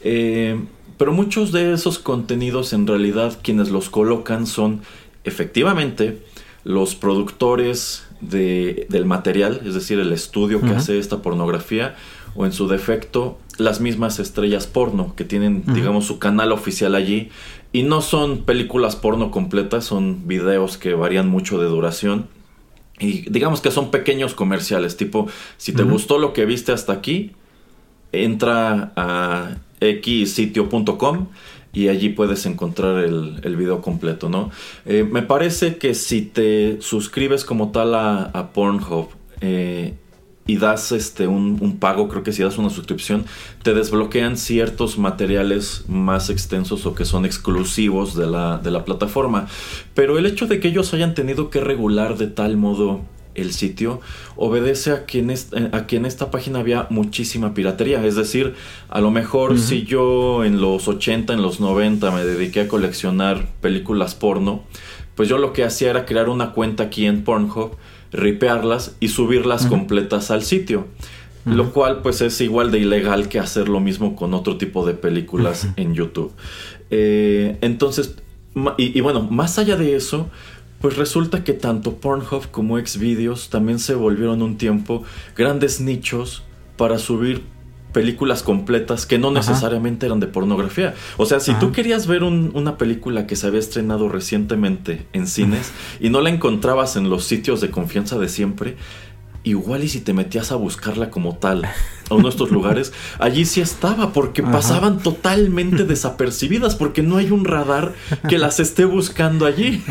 [0.02, 0.60] Eh,
[0.96, 4.80] pero muchos de esos contenidos en realidad quienes los colocan son
[5.24, 6.22] efectivamente
[6.64, 11.96] los productores de, del material, es decir, el estudio que hace esta pornografía,
[12.34, 17.30] o en su defecto las mismas estrellas porno que tienen, digamos, su canal oficial allí.
[17.72, 22.26] Y no son películas porno completas, son videos que varían mucho de duración.
[22.98, 25.28] Y digamos que son pequeños comerciales, tipo,
[25.58, 27.32] si te gustó lo que viste hasta aquí,
[28.12, 31.26] entra a xsitio.com
[31.72, 34.50] y allí puedes encontrar el, el video completo, ¿no?
[34.86, 39.08] Eh, me parece que si te suscribes como tal a, a Pornhub,
[39.42, 39.94] eh,
[40.46, 43.24] y das este un, pago, creo que si das una suscripción,
[43.62, 49.48] te desbloquean ciertos materiales más extensos o que son exclusivos de la, de la plataforma.
[49.94, 53.02] Pero el hecho de que ellos hayan tenido que regular de tal modo
[53.36, 54.00] el sitio
[54.36, 58.04] obedece a que, en esta, a que en esta página había muchísima piratería.
[58.04, 58.54] Es decir,
[58.88, 63.46] a lo mejor si yo en los 80, en los 90 me dediqué a coleccionar
[63.60, 64.62] películas porno,
[65.14, 67.76] pues yo lo que hacía era crear una cuenta aquí en Pornhub
[68.12, 70.86] ripearlas y subirlas completas al sitio.
[71.44, 74.94] Lo cual pues es igual de ilegal que hacer lo mismo con otro tipo de
[74.94, 76.32] películas en YouTube.
[76.90, 78.16] Eh, entonces,
[78.78, 80.28] y, bueno, más allá de eso,
[80.80, 85.04] pues resulta que tanto Pornhub como Xvideos también se volvieron un tiempo
[85.36, 86.42] grandes nichos
[86.76, 87.42] para subir
[87.96, 90.92] películas completas que no necesariamente eran de pornografía.
[91.16, 95.72] O sea, si tú querías ver una película que se había estrenado recientemente en cines
[95.98, 98.76] y no la encontrabas en los sitios de confianza de siempre,
[99.46, 103.44] igual y si te metías a buscarla como tal a uno de estos lugares, allí
[103.44, 107.94] sí estaba, porque pasaban totalmente desapercibidas, porque no hay un radar
[108.28, 109.84] que las esté buscando allí.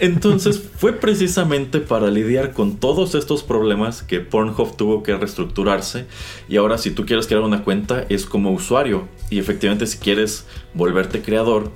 [0.00, 6.06] Entonces fue precisamente para lidiar con todos estos problemas que Pornhub tuvo que reestructurarse
[6.48, 10.46] y ahora si tú quieres crear una cuenta es como usuario y efectivamente si quieres
[10.72, 11.70] volverte creador,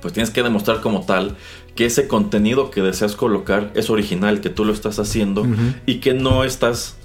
[0.00, 1.36] pues tienes que demostrar como tal
[1.78, 5.46] que ese contenido que deseas colocar es original, que tú lo estás haciendo
[5.86, 6.96] y que no estás,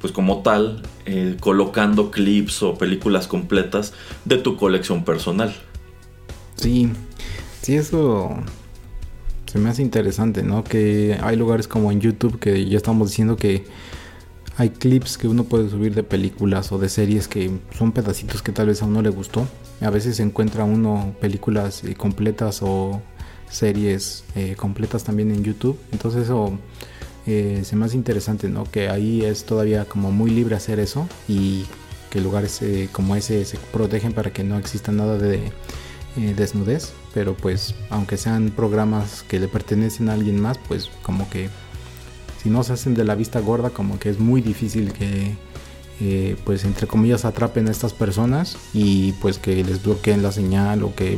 [0.00, 3.92] pues como tal, eh, colocando clips o películas completas
[4.24, 5.54] de tu colección personal.
[6.56, 6.88] Sí,
[7.60, 8.30] sí, eso
[9.44, 10.64] se me hace interesante, ¿no?
[10.64, 13.66] Que hay lugares como en YouTube que ya estamos diciendo que
[14.56, 18.52] hay clips que uno puede subir de películas o de series que son pedacitos que
[18.52, 19.46] tal vez a uno le gustó.
[19.82, 23.02] A veces encuentra uno películas eh, completas o
[23.54, 25.78] series eh, completas también en YouTube.
[25.92, 26.58] Entonces eso
[27.26, 28.64] eh, se me hace interesante, ¿no?
[28.64, 31.64] Que ahí es todavía como muy libre hacer eso y
[32.10, 35.52] que lugares eh, como ese se protegen para que no exista nada de
[36.36, 36.92] desnudez.
[37.12, 41.48] Pero pues aunque sean programas que le pertenecen a alguien más, pues como que
[42.42, 45.36] si no se hacen de la vista gorda, como que es muy difícil que...
[46.44, 50.92] pues entre comillas atrapen a estas personas y pues que les bloqueen la señal o
[50.94, 51.16] que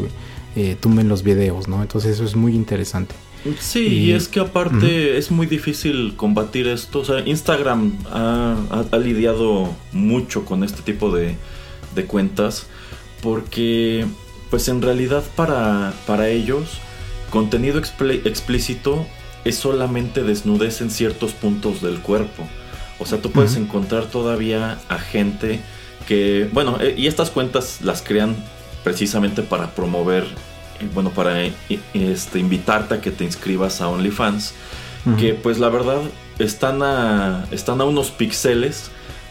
[0.56, 1.82] eh, tumben los videos, ¿no?
[1.82, 3.14] Entonces eso es muy interesante.
[3.60, 7.00] Sí, y, es que aparte es muy difícil combatir esto.
[7.00, 11.36] O sea, Instagram ha, lidiado mucho con este tipo de,
[12.06, 12.66] cuentas
[13.22, 14.06] porque,
[14.50, 16.78] pues en realidad para, para ellos,
[17.30, 19.06] contenido explícito
[19.44, 22.48] es solamente desnudez en ciertos puntos del cuerpo.
[22.98, 25.60] O sea, tú puedes encontrar todavía a gente
[26.08, 28.36] que, bueno, eh, y estas cuentas las crean
[28.84, 30.24] precisamente para promover,
[30.94, 31.52] bueno, para eh,
[31.94, 34.54] este, invitarte a que te inscribas a OnlyFans,
[35.18, 36.00] que pues la verdad
[36.40, 38.90] están a, están a unos píxeles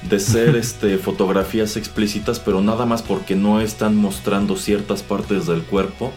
[0.10, 5.64] de ser este, fotografías explícitas, pero nada más porque no están mostrando ciertas partes del
[5.64, 6.12] cuerpo.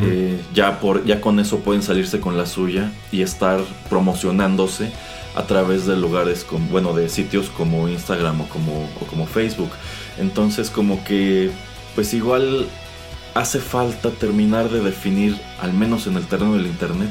[0.00, 3.60] Eh, ya, por, ya con eso pueden salirse con la suya y estar
[3.90, 4.92] promocionándose
[5.34, 9.70] a través de lugares, con, bueno, de sitios como Instagram o como, o como Facebook.
[10.18, 11.50] Entonces como que
[11.94, 12.66] pues igual
[13.34, 17.10] hace falta terminar de definir, al menos en el terreno del Internet,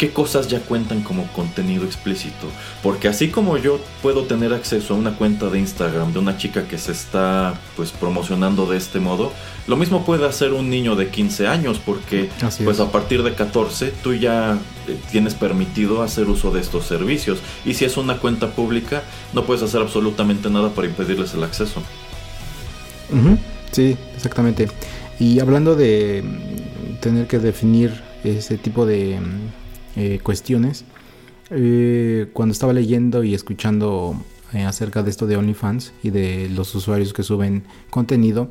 [0.00, 2.46] qué cosas ya cuentan como contenido explícito.
[2.82, 6.66] Porque así como yo puedo tener acceso a una cuenta de Instagram de una chica
[6.66, 9.30] que se está pues promocionando de este modo,
[9.66, 12.30] lo mismo puede hacer un niño de 15 años porque
[12.64, 14.58] pues a partir de 14 tú ya
[14.88, 19.02] eh, tienes permitido hacer uso de estos servicios y si es una cuenta pública
[19.34, 21.82] no puedes hacer absolutamente nada para impedirles el acceso.
[23.70, 24.66] Sí, exactamente.
[25.20, 26.24] Y hablando de
[27.02, 27.92] tener que definir
[28.24, 29.18] ese tipo de
[29.94, 30.86] eh, cuestiones,
[31.50, 34.16] eh, cuando estaba leyendo y escuchando
[34.54, 38.48] eh, acerca de esto de OnlyFans y de los usuarios que suben contenido,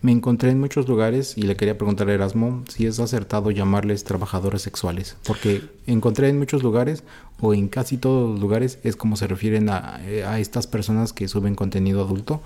[0.00, 4.04] me encontré en muchos lugares y le quería preguntar a Erasmo si es acertado llamarles
[4.04, 7.02] trabajadores sexuales, porque encontré en muchos lugares
[7.40, 11.56] o en casi todos los lugares es como se refieren a estas personas que suben
[11.56, 12.42] contenido adulto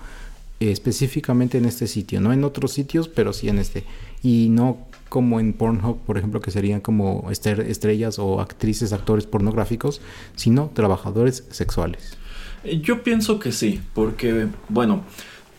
[0.59, 3.83] específicamente en este sitio, no en otros sitios, pero sí en este.
[4.23, 10.01] Y no como en Pornhub, por ejemplo, que serían como estrellas o actrices, actores pornográficos,
[10.35, 12.17] sino trabajadores sexuales.
[12.63, 15.03] Eh, yo pienso que sí, porque, bueno,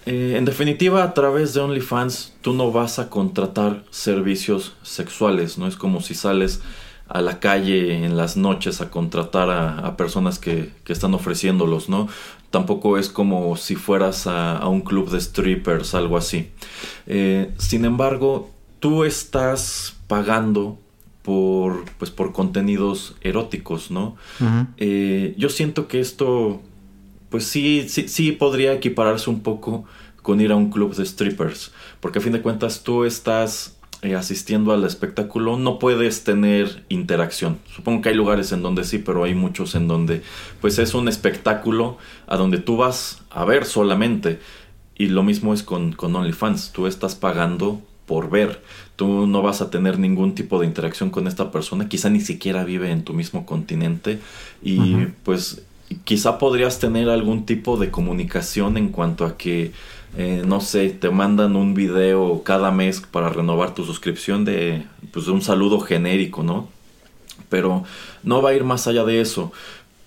[0.07, 5.67] eh, en definitiva, a través de OnlyFans tú no vas a contratar servicios sexuales, no
[5.67, 6.61] es como si sales
[7.09, 12.09] a la calle en las noches a contratar a, personas que, que, están ofreciéndolos, ¿no?
[12.51, 16.51] Tampoco es como si fueras a, un club de strippers, algo así.
[17.07, 18.51] Eh, sin embargo,
[18.81, 20.79] tú estás pagando
[21.23, 24.17] por, pues, por contenidos eróticos, ¿no?
[24.77, 26.61] Eh, yo siento que esto,
[27.31, 29.85] pues sí, sí, sí podría equipararse un poco
[30.23, 34.15] con ir a un club de strippers, porque a fin de cuentas tú estás eh,
[34.15, 37.59] asistiendo al espectáculo no puedes tener interacción.
[37.75, 40.23] Supongo que hay lugares en donde sí, pero hay muchos en donde
[40.61, 44.39] pues es un espectáculo a donde tú vas a ver solamente.
[44.97, 46.73] Y lo mismo es con, con OnlyFans.
[46.73, 48.63] Tú estás pagando por ver.
[48.97, 51.89] Tú no vas a tener ningún tipo de interacción con esta persona.
[51.89, 54.21] Quizá ni siquiera vive en tu mismo continente.
[54.63, 55.63] Y pues
[56.05, 59.73] quizá podrías tener algún tipo de comunicación en cuanto a que
[60.17, 65.29] eh, no sé, te mandan un video cada mes para renovar tu suscripción de pues,
[65.29, 66.69] un saludo genérico, ¿no?
[67.49, 67.85] Pero
[68.23, 69.53] no va a ir más allá de eso.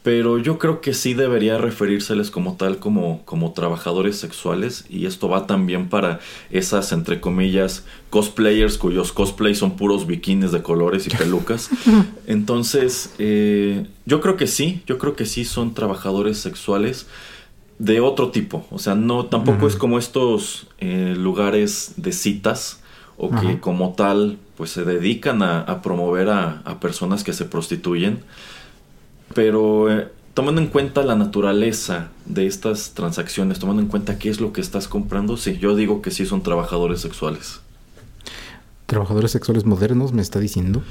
[0.04, 4.86] Pero yo creo que sí debería referírseles como tal, como, como trabajadores sexuales.
[4.90, 10.64] Y esto va también para esas, entre comillas, cosplayers cuyos cosplays son puros bikinis de
[10.64, 11.70] colores y pelucas.
[12.26, 17.06] Entonces, eh, yo creo que sí, yo creo que sí son trabajadores sexuales
[17.82, 18.64] de otro tipo.
[18.70, 22.80] O sea, no, tampoco es como estos eh, lugares de citas
[23.18, 28.20] o que como tal pues se dedican a, promover a, personas que se prostituyen.
[29.34, 34.40] Pero eh, tomando en cuenta la naturaleza de estas transacciones, tomando en cuenta qué es
[34.40, 37.62] lo que estás comprando, sí, yo digo que sí son trabajadores sexuales.
[38.86, 40.84] ¿Trabajadores sexuales modernos me está diciendo?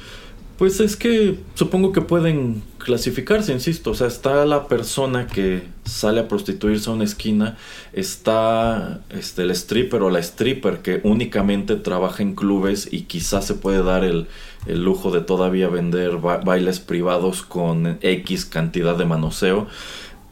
[0.61, 3.93] Pues es que supongo que pueden clasificarse, insisto.
[3.93, 7.57] O sea, está la persona que sale a prostituirse a una esquina,
[7.95, 13.55] está este, el stripper o la stripper que únicamente trabaja en clubes y quizás se
[13.55, 14.27] puede dar el,
[14.67, 19.67] lujo de todavía vender bailes privados con X cantidad de manoseo.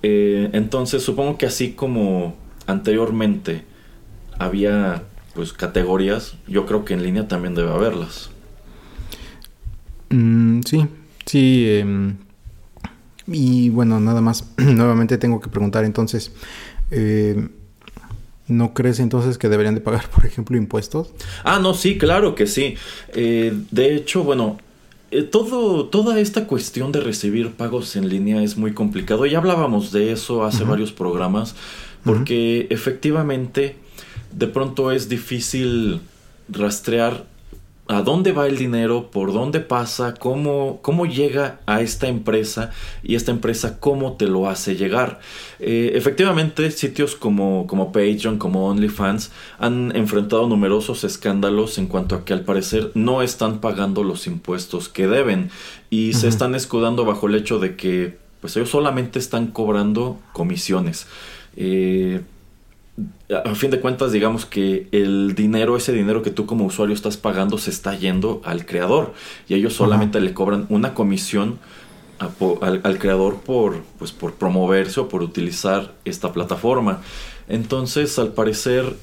[0.03, 3.64] Eh, entonces supongo que así como anteriormente
[4.39, 8.29] había pues categorías, yo creo que en línea también debe haberlas.
[10.11, 10.86] Mm, sí,
[11.26, 11.64] sí.
[11.68, 12.16] Em,
[13.26, 14.44] y bueno, nada más.
[14.56, 16.32] Nuevamente tengo que preguntar entonces.
[16.90, 17.50] Em,
[18.48, 21.11] ¿No crees entonces que deberían de pagar, por ejemplo, impuestos?
[21.44, 22.76] Ah, no, sí, claro que sí.
[23.12, 24.59] Eh, de hecho, bueno,
[25.11, 29.26] eh, todo, toda esta cuestión de recibir pagos en línea es muy complicado.
[29.26, 31.54] Ya hablábamos de eso hace varios programas,
[32.04, 33.76] porque efectivamente
[34.32, 36.00] de pronto es difícil
[36.48, 37.26] rastrear
[37.89, 42.70] a dónde va el dinero, por dónde pasa, cómo, cómo llega a esta empresa
[43.03, 45.20] y esta empresa cómo te lo hace llegar.
[45.59, 52.24] Eh, efectivamente, sitios como, como Patreon, como OnlyFans han enfrentado numerosos escándalos en cuanto a
[52.26, 55.51] que al parecer no están pagando los impuestos que deben
[55.89, 61.07] y se están escudando bajo el hecho de que pues ellos solamente están cobrando comisiones.
[61.57, 62.20] Eh,
[63.44, 67.16] a fin de cuentas, digamos que el dinero, ese dinero que tú como usuario estás
[67.16, 69.14] pagando, se está yendo al creador.
[69.49, 71.59] Y ellos solamente le cobran una comisión
[72.18, 77.01] al, creador por, pues, por promoverse o por utilizar esta plataforma.
[77.49, 78.96] Entonces, al parecer,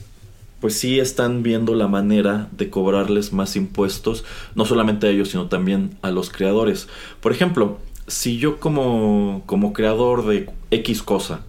[0.60, 4.26] pues sí están viendo la manera de cobrarles más impuestos,
[4.56, 6.88] no solamente a ellos, sino también a los creadores.
[7.22, 7.78] Por ejemplo,
[8.08, 11.42] si yo como, como creador de X cosa,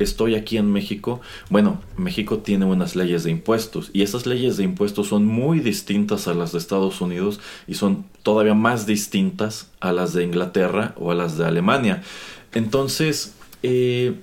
[0.00, 1.20] estoy aquí en México,
[1.50, 6.26] bueno, México tiene unas leyes de impuestos y esas leyes de impuestos son muy distintas
[6.26, 7.38] a las de Estados Unidos
[7.68, 12.02] y son todavía más distintas a las de Inglaterra o a las de Alemania.
[12.52, 14.14] Entonces, eh,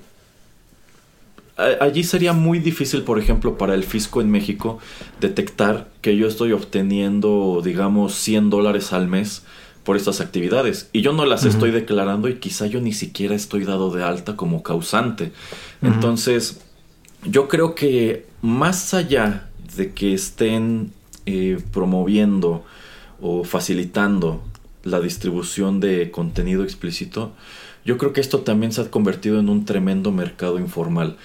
[1.80, 4.80] allí sería muy difícil, por ejemplo, para el fisco en México
[5.22, 9.44] detectar que yo estoy obteniendo, digamos, 100 dólares al mes
[9.88, 13.64] por estas actividades y yo no las estoy declarando y quizá yo ni siquiera estoy
[13.64, 15.32] dado de alta como causante.
[15.82, 16.60] Entonces,
[17.24, 20.92] yo creo que más allá de que estén
[21.26, 22.66] eh, promoviendo
[23.22, 24.44] o facilitando
[24.84, 27.32] la distribución de contenido explícito,
[27.86, 31.16] yo creo que esto también se ha convertido en un tremendo mercado informal.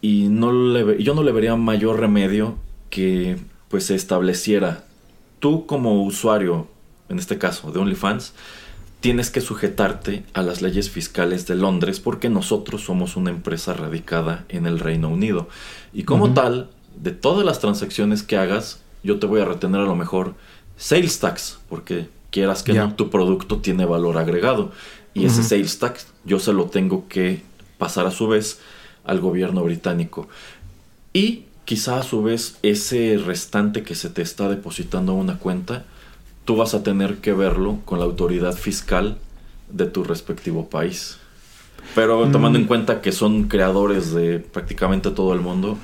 [0.00, 2.58] Y no le, yo no le vería mayor remedio
[2.90, 4.84] que pues se estableciera
[5.40, 6.68] tú como usuario
[7.08, 8.32] en este caso de OnlyFans,
[9.00, 14.44] tienes que sujetarte a las leyes fiscales de Londres porque nosotros somos una empresa radicada
[14.48, 15.48] en el Reino Unido.
[15.92, 19.86] Y como tal, de todas las transacciones que hagas, yo te voy a retener a
[19.86, 20.34] lo mejor
[20.76, 24.70] sales tax, porque quieras que no, tu producto tiene valor agregado.
[25.14, 27.42] Y ese sales tax yo se lo tengo que
[27.78, 28.60] pasar a su vez
[29.04, 30.28] al gobierno británico.
[31.12, 35.84] Y quizá a su vez ese restante que se te está depositando a una cuenta,
[36.44, 39.18] tú vas a tener que verlo con la autoridad fiscal
[39.68, 41.18] de tu respectivo país.
[41.94, 42.32] Pero mm.
[42.32, 45.78] tomando en cuenta que son creadores de prácticamente todo el mundo,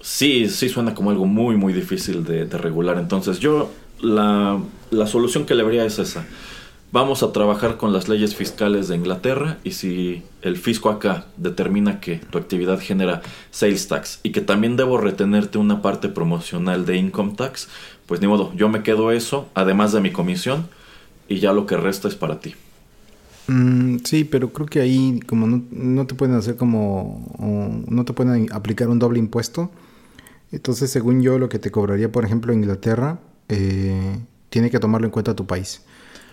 [0.00, 2.98] sí, sí suena como algo muy, muy difícil de, regular.
[2.98, 3.70] Entonces yo
[4.00, 4.60] la,
[4.90, 6.26] la, solución que le vería es esa.
[6.92, 12.00] Vamos a trabajar con las leyes fiscales de Inglaterra y si el fisco acá determina
[12.00, 13.22] que tu actividad genera
[13.52, 17.68] sales tax y que también debo retenerte una parte promocional de income tax,
[18.10, 20.66] pues ni modo, yo me quedo eso, además de mi comisión,
[21.28, 22.56] y ya lo que resta es para ti.
[23.46, 28.52] Mm, sí, pero creo que ahí como no, te pueden hacer como, no te pueden
[28.52, 29.70] aplicar un doble impuesto.
[30.50, 35.12] Entonces, según yo, lo que te cobraría, por ejemplo, Inglaterra, eh, tiene que tomarlo en
[35.12, 35.84] cuenta tu país.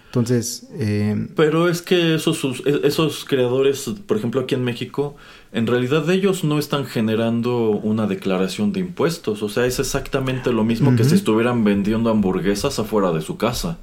[0.07, 0.67] Entonces...
[0.73, 5.15] Eh, Pero es que esos, esos creadores, por ejemplo aquí en México,
[5.51, 9.43] en realidad ellos no están generando una declaración de impuestos.
[9.43, 13.77] O sea, es exactamente lo mismo que si estuvieran vendiendo hamburguesas afuera de su casa.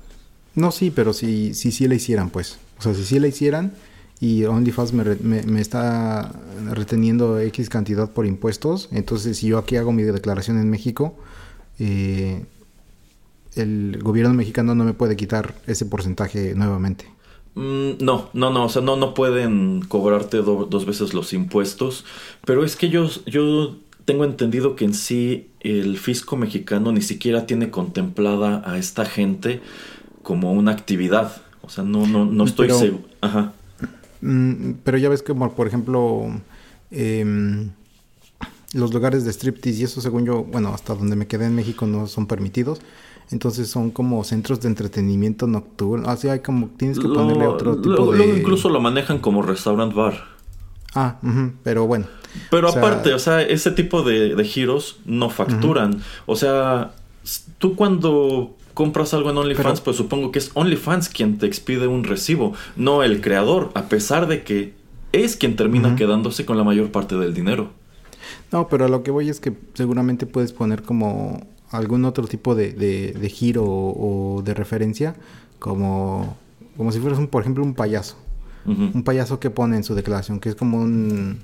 [0.55, 2.59] No, sí, pero si sí si, la hicieran, pues.
[2.79, 3.73] O sea, si sí la hicieran
[4.21, 6.33] y OnlyFans me, me, está
[6.71, 11.17] reteniendo X cantidad por impuestos, entonces si yo aquí hago mi declaración en México,
[11.81, 12.45] eh,
[13.57, 17.07] el gobierno mexicano no me puede quitar ese porcentaje nuevamente.
[17.55, 22.05] Mm, no, no, no, o sea, no, no pueden cobrarte dos veces los impuestos,
[22.45, 27.47] pero es que yo, yo tengo entendido que en sí el fisco mexicano ni siquiera
[27.47, 29.61] tiene contemplada a esta gente
[30.23, 33.05] como una actividad, o sea, no, no, no estoy seguro.
[33.21, 33.53] Ajá.
[34.21, 36.27] Mm, pero ya ves que, por ejemplo,
[36.91, 37.71] em,
[38.73, 41.87] los lugares de striptease y eso, según yo, bueno, hasta donde me quedé en México
[41.87, 42.81] no son permitidos.
[43.31, 46.09] Entonces son como centros de entretenimiento nocturno.
[46.09, 48.19] Así hay como, tienes que ponerle otro tipo de...
[48.19, 50.35] Luego incluso lo manejan como restaurant bar.
[50.95, 51.17] Ah,
[51.63, 52.07] pero bueno.
[52.51, 56.01] Pero aparte, o sea, ese tipo de, giros no facturan.
[56.27, 56.93] O sea,
[57.59, 62.05] tú cuando compras algo en OnlyFans, pues supongo que es OnlyFans quien te expide un
[62.05, 64.75] recibo, no el creador, a pesar de que
[65.13, 67.71] es quien termina quedándose con la mayor parte del dinero.
[68.51, 72.55] No, pero a lo que voy es que seguramente puedes poner como algún otro tipo
[72.55, 75.15] de, de, giro o, de referencia,
[75.59, 76.37] como,
[76.77, 78.17] como si fueras, un, por ejemplo, un payaso.
[78.67, 81.41] Un payaso que pone en su declaración, que es como un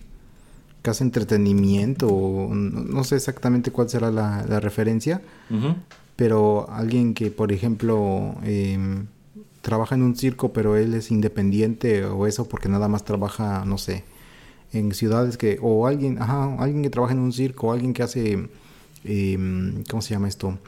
[0.81, 5.21] casi entretenimiento, o no, sé exactamente cuál será la, referencia,
[6.17, 9.07] pero alguien que, por ejemplo, em,
[9.61, 13.77] trabaja en un circo, pero él es independiente o eso, porque nada más trabaja, no
[13.77, 14.05] sé,
[14.73, 18.03] en ciudades que, o alguien, ajá, alguien que trabaja en un circo, o alguien que
[18.03, 18.49] hace
[19.05, 20.59] Em, ¿cómo se llama esto?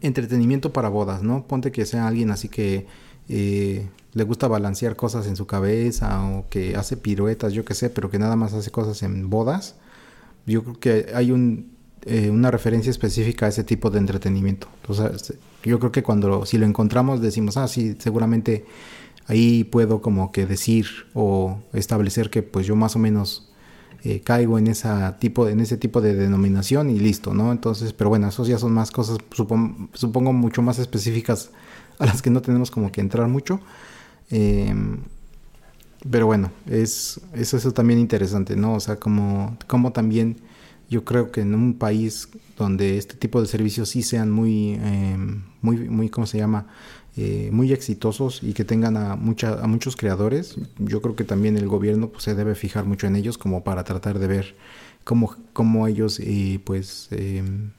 [0.00, 1.46] Entretenimiento para bodas, ¿no?
[1.46, 2.86] Ponte que sea alguien así que
[3.28, 7.90] eh, le gusta balancear cosas en su cabeza o que hace piruetas, yo qué sé,
[7.90, 9.76] pero que nada más hace cosas en bodas.
[10.46, 11.70] Yo creo que hay un,
[12.02, 14.68] eh, una referencia específica a ese tipo de entretenimiento.
[14.82, 15.34] Entonces,
[15.64, 18.64] yo creo que cuando si lo encontramos decimos, ah, sí, seguramente
[19.26, 23.50] ahí puedo como que decir o establecer que pues yo más o menos
[24.08, 27.50] eh, caigo en, esa tipo, en ese tipo de denominación y listo, ¿no?
[27.50, 29.18] Entonces, pero bueno, esos ya son más cosas,
[29.94, 31.50] supongo, mucho más específicas
[31.98, 33.58] a las que no tenemos como que entrar mucho.
[34.30, 34.98] Em,
[36.08, 38.74] pero bueno, es, es, eso también interesante, ¿no?
[38.74, 40.36] O sea, como, como también
[40.88, 45.42] yo creo que en un país donde este tipo de servicios sí sean muy, em,
[45.62, 46.68] muy, muy, ¿cómo se llama?
[47.18, 51.56] Eh, muy exitosos y que tengan a, mucha, a muchos creadores, yo creo que también
[51.56, 54.54] el gobierno pues, se debe fijar mucho en ellos como para tratar de ver
[55.02, 57.70] cómo, cómo ellos eh, pues em,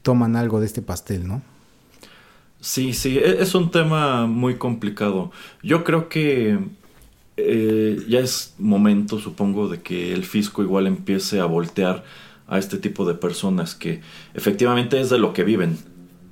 [0.00, 1.42] toman algo de este pastel, ¿no?
[2.60, 5.30] Sí, sí, e, es un tema muy complicado.
[5.62, 6.58] Yo creo que
[7.36, 12.02] eh, ya es momento, supongo, de que el fisco igual empiece a voltear
[12.48, 14.00] a este tipo de personas que
[14.32, 15.78] efectivamente es de lo que viven.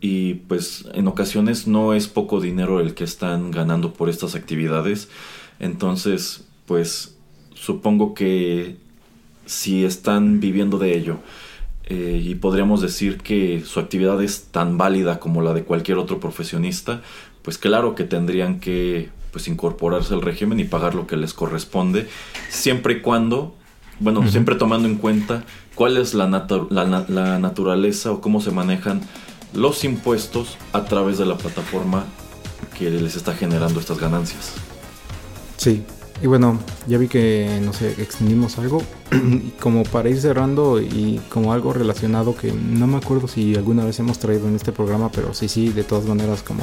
[0.01, 5.09] Y pues en ocasiones no es poco dinero el que están ganando por estas actividades.
[5.59, 7.17] Entonces, pues
[7.55, 8.77] supongo que
[9.47, 11.19] si están viviendo de ello
[11.87, 16.21] eh, y podríamos decir que su actividad es tan válida como la de cualquier otro
[16.21, 17.01] profesionista,
[17.43, 22.07] pues claro que tendrían que pues incorporarse al régimen y pagar lo que les corresponde,
[22.51, 23.55] siempre y cuando,
[24.01, 25.45] bueno, siempre tomando en cuenta
[25.75, 26.27] cuál es la,
[26.71, 29.01] la, naturaleza o cómo se manejan
[29.53, 32.05] los impuestos a través de la plataforma
[32.79, 34.53] que les está generando estas ganancias.
[35.57, 35.85] Sí,
[36.23, 38.83] y bueno, ya vi que, no sé, extendimos algo.
[39.61, 43.99] como para ir cerrando y como algo relacionado que no me acuerdo si alguna vez
[44.01, 46.63] hemos traído en este programa, pero sí, sí, de todas maneras, como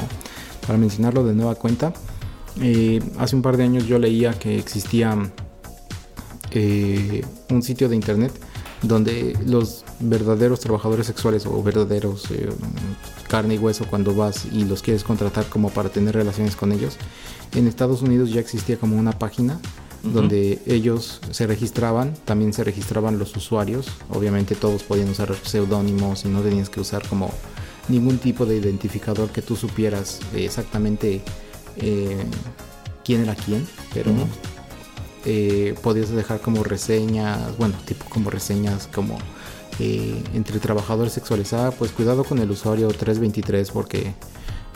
[0.66, 1.92] para mencionarlo de nueva cuenta.
[2.60, 5.16] Eh, hace un par de años yo leía que existía
[6.52, 8.32] eh, un sitio de internet
[8.82, 12.48] donde los verdaderos trabajadores sexuales o verdaderos eh,
[13.28, 16.96] carne y hueso cuando vas y los quieres contratar como para tener relaciones con ellos,
[17.54, 19.58] en Estados Unidos ya existía como una página
[20.02, 26.28] donde ellos se registraban, también se registraban los usuarios, obviamente todos podían usar seudónimos y
[26.28, 27.30] no tenías que usar como
[27.88, 31.22] ningún tipo de identificador que tú supieras exactamente
[31.78, 32.24] eh,
[33.04, 34.12] quién era quién, pero
[35.24, 39.18] eh, podías dejar como reseñas, bueno, tipo como reseñas como
[39.78, 44.14] eh, entre trabajadores sexuales, ah, pues cuidado con el usuario 323 porque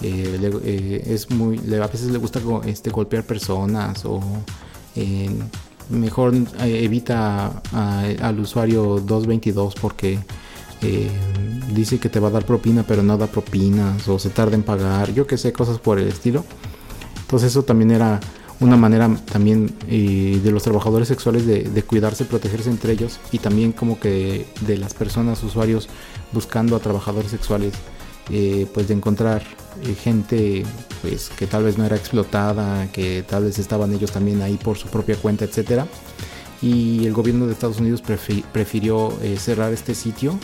[0.02, 4.20] eh, es muy, a veces le gusta este, golpear personas o
[5.88, 10.18] mejor evita al usuario 222 porque
[11.72, 14.62] dice que te va a dar propina pero no da propinas o se tarda en
[14.62, 16.44] pagar, yo que sé, cosas por el estilo.
[17.22, 18.20] Entonces eso también era
[18.60, 23.72] una manera también eh, de los trabajadores sexuales de, cuidarse, protegerse entre ellos y también
[23.72, 25.88] como que de las personas, usuarios
[26.32, 27.72] buscando a trabajadores sexuales,
[28.30, 29.42] eh, pues de encontrar
[29.82, 30.64] eh, gente
[31.00, 34.76] pues que tal vez no era explotada, que tal vez estaban ellos también ahí por
[34.76, 35.86] su propia cuenta, etcétera.
[36.60, 40.38] Y el gobierno de Estados Unidos prefirió cerrar este sitio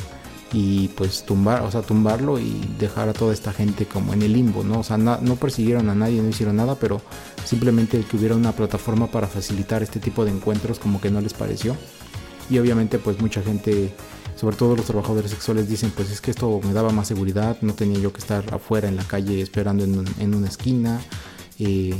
[0.52, 4.32] y pues tumbar, o sea, tumbarlo y dejar a toda esta gente como en el
[4.32, 4.80] limbo, ¿no?
[4.80, 7.00] O sea, no persiguieron a nadie, no hicieron nada, pero
[7.44, 11.20] simplemente el que hubiera una plataforma para facilitar este tipo de encuentros como que no
[11.20, 11.76] les pareció.
[12.50, 13.92] Y obviamente pues mucha gente,
[14.36, 17.74] sobre todo los trabajadores sexuales, dicen pues es que esto me daba más seguridad, no
[17.74, 21.00] tenía yo que estar afuera en la calle esperando en, una esquina.
[21.58, 21.94] Eh,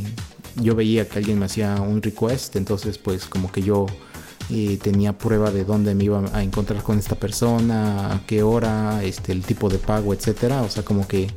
[0.57, 3.87] yo veía que alguien me hacía un request, entonces pues como que yo
[4.49, 9.03] y tenía prueba de dónde me iba a encontrar con esta persona, a qué hora,
[9.03, 10.63] este, el tipo de pago, etcétera.
[10.63, 11.29] O sea, como que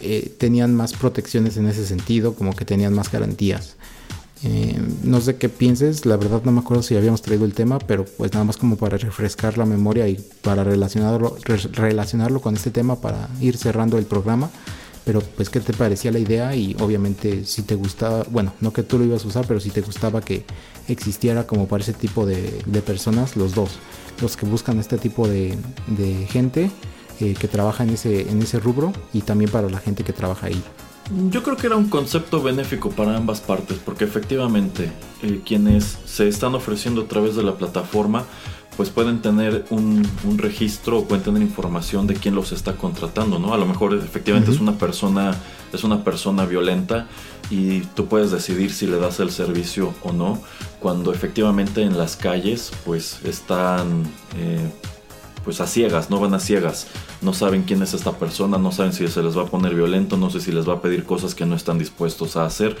[0.00, 3.76] eh, tenían más protecciones en ese sentido, como que tenían más garantías.
[4.44, 7.78] Eh, no sé qué pienses, la verdad no me acuerdo si habíamos traído el tema,
[7.78, 11.36] pero pues nada más como para refrescar la memoria y para relacionarlo,
[11.72, 14.50] relacionarlo con este tema para ir cerrando el programa.
[15.04, 18.82] Pero pues qué te parecía la idea y obviamente si te gustaba, bueno, no que
[18.82, 20.44] tú lo ibas a usar, pero si te gustaba que
[20.88, 23.70] existiera como para ese tipo de, personas, los dos.
[24.20, 25.56] Los que buscan este tipo de,
[26.28, 26.70] gente
[27.20, 30.46] eh, que trabaja en ese, en ese rubro y también para la gente que trabaja
[30.46, 30.62] ahí.
[31.30, 34.90] Yo creo que era un concepto benéfico para ambas partes, porque efectivamente
[35.22, 38.24] eh, quienes se están ofreciendo a través de la plataforma
[38.76, 40.02] pues pueden tener un,
[40.36, 43.52] registro o pueden tener información de quién los está contratando, ¿no?
[43.54, 45.36] A lo mejor efectivamente es una persona,
[45.72, 47.06] es una persona violenta
[47.50, 50.40] y tú puedes decidir si le das el servicio o no,
[50.80, 54.04] cuando efectivamente en las calles pues están
[54.36, 54.70] eh,
[55.44, 56.86] pues a ciegas, no van a ciegas,
[57.20, 60.16] no saben quién es esta persona, no saben si se les va a poner violento,
[60.16, 62.76] no sé si les va a pedir cosas que no están dispuestos a hacer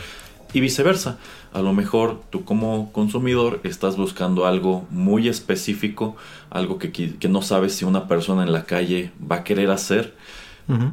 [0.52, 1.18] y viceversa.
[1.52, 6.16] A lo mejor tú como consumidor estás buscando algo muy específico,
[6.50, 10.14] algo que, que no sabes si una persona en la calle va a querer hacer,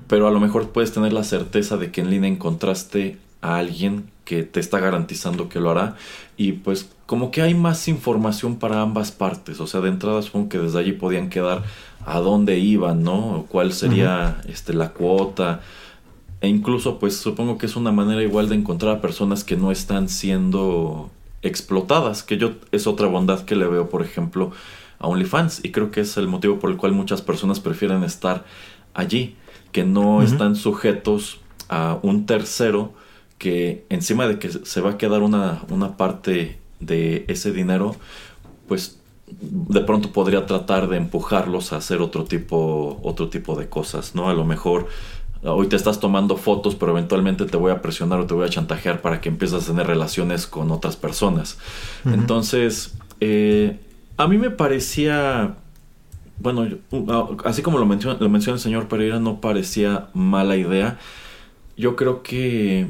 [0.07, 4.10] pero a lo mejor puedes tener la certeza de que en línea encontraste a alguien
[4.26, 5.95] que te está garantizando que lo hará.
[6.38, 10.49] Y pues como que hay más información para ambas partes, o sea, de entrada supongo
[10.49, 11.64] que desde allí podían quedar
[12.05, 13.45] a dónde iban, ¿no?
[13.49, 15.62] cuál sería este la cuota,
[16.42, 19.72] e incluso, pues supongo que es una manera igual de encontrar a personas que no
[19.72, 21.10] están siendo
[21.42, 24.52] explotadas, que yo es otra bondad que le veo, por ejemplo,
[25.00, 28.46] a OnlyFans y creo que es el motivo por el cual muchas personas prefieren estar
[28.94, 29.36] allí,
[29.72, 32.94] que no están sujetos a un tercero
[33.38, 37.96] que encima de que se va a quedar una, una parte de ese dinero,
[38.68, 44.16] pues de pronto podría tratar de empujarlos a hacer otro tipo, otro tipo de cosas,
[44.16, 44.30] ¿no?
[44.30, 44.88] A lo mejor
[45.44, 48.50] hoy te estás tomando fotos, pero eventualmente te voy a presionar o te voy a
[48.50, 51.58] chantajear para que empieces a tener relaciones con otras personas.
[52.06, 53.80] Entonces, eh,
[54.18, 55.56] a mí me parecía,
[56.40, 56.68] bueno,
[57.46, 61.00] así como lo menciona, lo menciona el señor Pereira, no parecía mala idea.
[61.78, 62.88] Yo creo que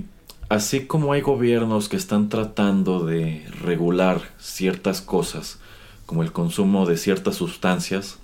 [0.49, 5.59] así como hay gobiernos que están tratando de regular ciertas cosas,
[6.07, 8.17] como el consumo de ciertas sustancias,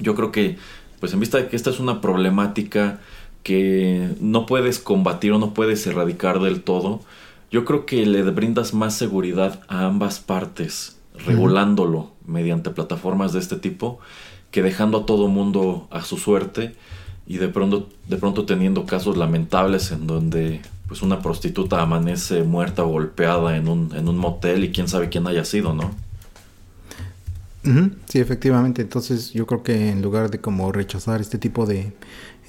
[0.00, 0.56] yo creo que,
[1.00, 3.00] pues en vista de que esta es una problemática
[3.42, 7.00] que no puedes combatir o no puedes erradicar del todo,
[7.50, 13.56] yo creo que le brindas más seguridad a ambas partes, regulándolo mediante plataformas de este
[13.56, 13.98] tipo,
[14.50, 16.74] que dejando a todo mundo a su suerte
[17.26, 22.84] y de pronto, de pronto teniendo casos lamentables en donde pues una prostituta amanece muerta
[22.84, 25.90] o golpeada en un, en un motel y quién sabe quién haya sido, ¿no?
[27.62, 28.82] Sí, efectivamente.
[28.82, 31.92] Entonces yo creo que en lugar de como rechazar este tipo de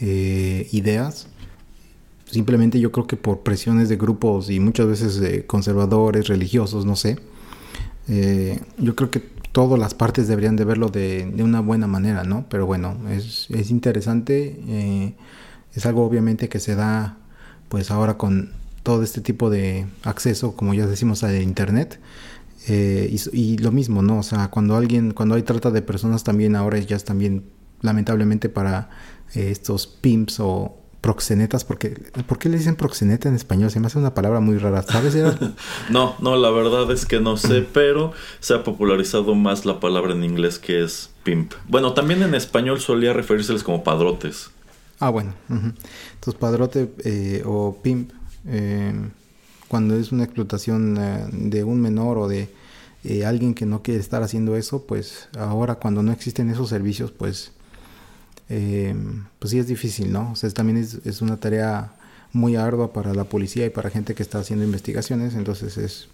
[0.01, 1.27] eh, ideas,
[2.25, 7.19] simplemente yo creo que por presiones de grupos y muchas veces conservadores, religiosos, no sé,
[8.07, 9.19] eh, yo creo que
[9.51, 12.45] todas las partes deberían de verlo de, una buena manera, ¿no?
[12.49, 15.13] Pero bueno, es, es interesante, eh,
[15.75, 17.17] es algo obviamente que se da
[17.69, 18.51] pues ahora con
[18.83, 21.99] todo este tipo de acceso, como ya decimos, a internet.
[22.67, 24.19] Eh, y, lo mismo, ¿no?
[24.19, 27.49] O sea, cuando alguien, cuando hay trata de personas también ahora ya es también
[27.81, 28.89] lamentablemente para
[29.35, 31.89] eh, estos pimps o proxenetas, porque
[32.25, 33.69] ¿por qué le dicen proxeneta en español?
[33.69, 35.17] Se me hace una palabra muy rara, ¿sabes?
[35.89, 40.13] no, no, la verdad es que no sé, pero se ha popularizado más la palabra
[40.13, 41.53] en inglés que es pimp.
[41.67, 44.51] Bueno, también en español solía referírseles como padrotes.
[44.99, 45.33] Ah, bueno.
[45.49, 48.13] Entonces, padrote eh, o pimp
[49.73, 52.47] cuando es una explotación eh, de un menor o de
[53.03, 57.09] eh, alguien que no quiere estar haciendo eso, pues ahora cuando no existen esos servicios,
[57.11, 57.53] pues,
[58.49, 58.93] eh,
[59.39, 60.33] pues sí es difícil, ¿no?
[60.33, 61.91] O sea, también es, una tarea
[62.33, 66.07] muy ardua para la policía y para gente que está haciendo investigaciones, entonces es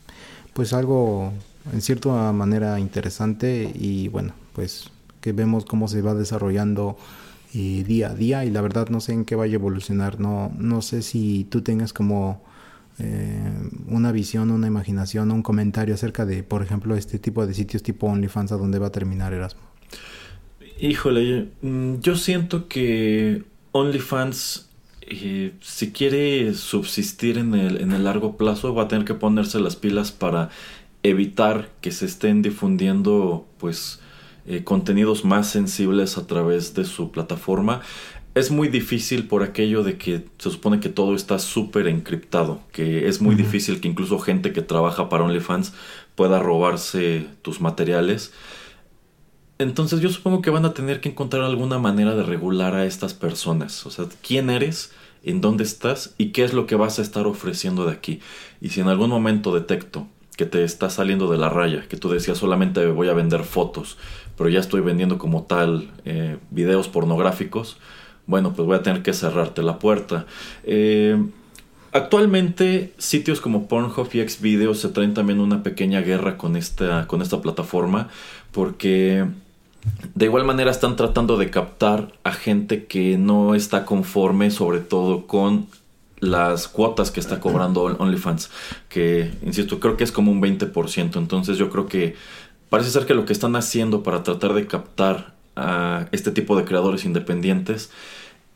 [0.53, 1.34] pues algo
[1.74, 4.86] en cierta manera interesante y bueno, pues
[5.20, 6.97] que vemos cómo se va desarrollando
[7.51, 10.82] día a día y la verdad no sé en qué vaya a evolucionar, no, no
[10.82, 12.47] sé si tú tengas como
[13.00, 13.52] eh,
[13.88, 18.08] una visión, una imaginación, un comentario acerca de, por ejemplo, este tipo de sitios tipo
[18.08, 19.62] OnlyFans a dónde va a terminar Erasmo?
[20.80, 24.70] Híjole, mm, yo siento que OnlyFans,
[25.02, 29.60] eh, si quiere subsistir en el, en el largo plazo, va a tener que ponerse
[29.60, 30.50] las pilas para
[31.04, 34.00] evitar que se estén difundiendo, pues,
[34.45, 37.82] eh, contenidos más sensibles a través de su plataforma
[38.40, 43.08] es muy difícil por aquello de que se supone que todo está súper encriptado, que
[43.08, 45.74] es muy difícil que incluso gente que trabaja para OnlyFans
[46.16, 48.34] pueda robarse tus materiales.
[49.58, 53.14] Entonces yo supongo que van a tener que encontrar alguna manera de regular a estas
[53.14, 53.86] personas.
[53.86, 54.92] O sea, quién eres,
[55.24, 58.20] en dónde estás y qué es lo que vas a estar ofreciendo de aquí.
[58.62, 62.10] Y si en algún momento detecto que te está saliendo de la raya, que tú
[62.10, 63.98] decías solamente voy a vender fotos,
[64.38, 67.78] pero ya estoy vendiendo como tal eh, videos pornográficos,
[68.30, 70.28] bueno, pues voy a tener que cerrarte la puerta.
[70.64, 71.18] Eh,
[71.92, 77.24] actualmente sitios como Pornhub y Xvideos se traen también una pequeña guerra con esta, con
[77.24, 78.10] esta plataforma
[78.52, 79.26] porque
[80.14, 85.26] de igual manera están tratando de captar a gente que no está conforme sobre todo
[85.26, 85.66] con
[86.20, 88.52] las cuotas que está cobrando OnlyFans,
[88.90, 92.16] que insisto, creo que es como un 20%, entonces yo creo que
[92.70, 96.64] parece ser que lo que están haciendo para tratar de captar a este tipo de
[96.64, 97.90] creadores independientes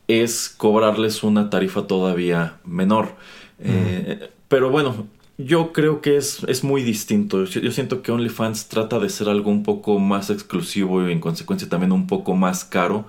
[0.08, 3.14] es cobrarles una tarifa todavía menor.
[3.60, 5.06] Eh, pero bueno,
[5.38, 7.44] yo creo que es, es muy distinto.
[7.44, 11.68] Yo, siento que OnlyFans trata de ser algo un poco más exclusivo y en consecuencia
[11.68, 13.06] también un poco más caro.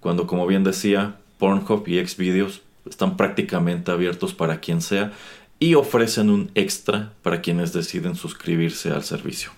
[0.00, 5.12] Cuando, como bien decía, Pornhub y Xvideos están prácticamente abiertos para quien sea
[5.58, 9.50] y ofrecen un extra para quienes deciden suscribirse al servicio.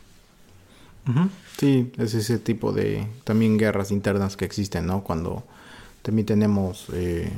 [1.57, 5.03] Sí, es ese tipo de también guerras internas que existen, ¿no?
[5.03, 5.45] Cuando
[6.03, 7.31] también tenemos, eh,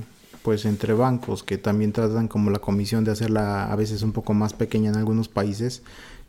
[0.43, 4.35] pues, entre bancos que también tratan como la comisión de hacerla a veces un poco
[4.35, 5.83] más pequeña en algunos países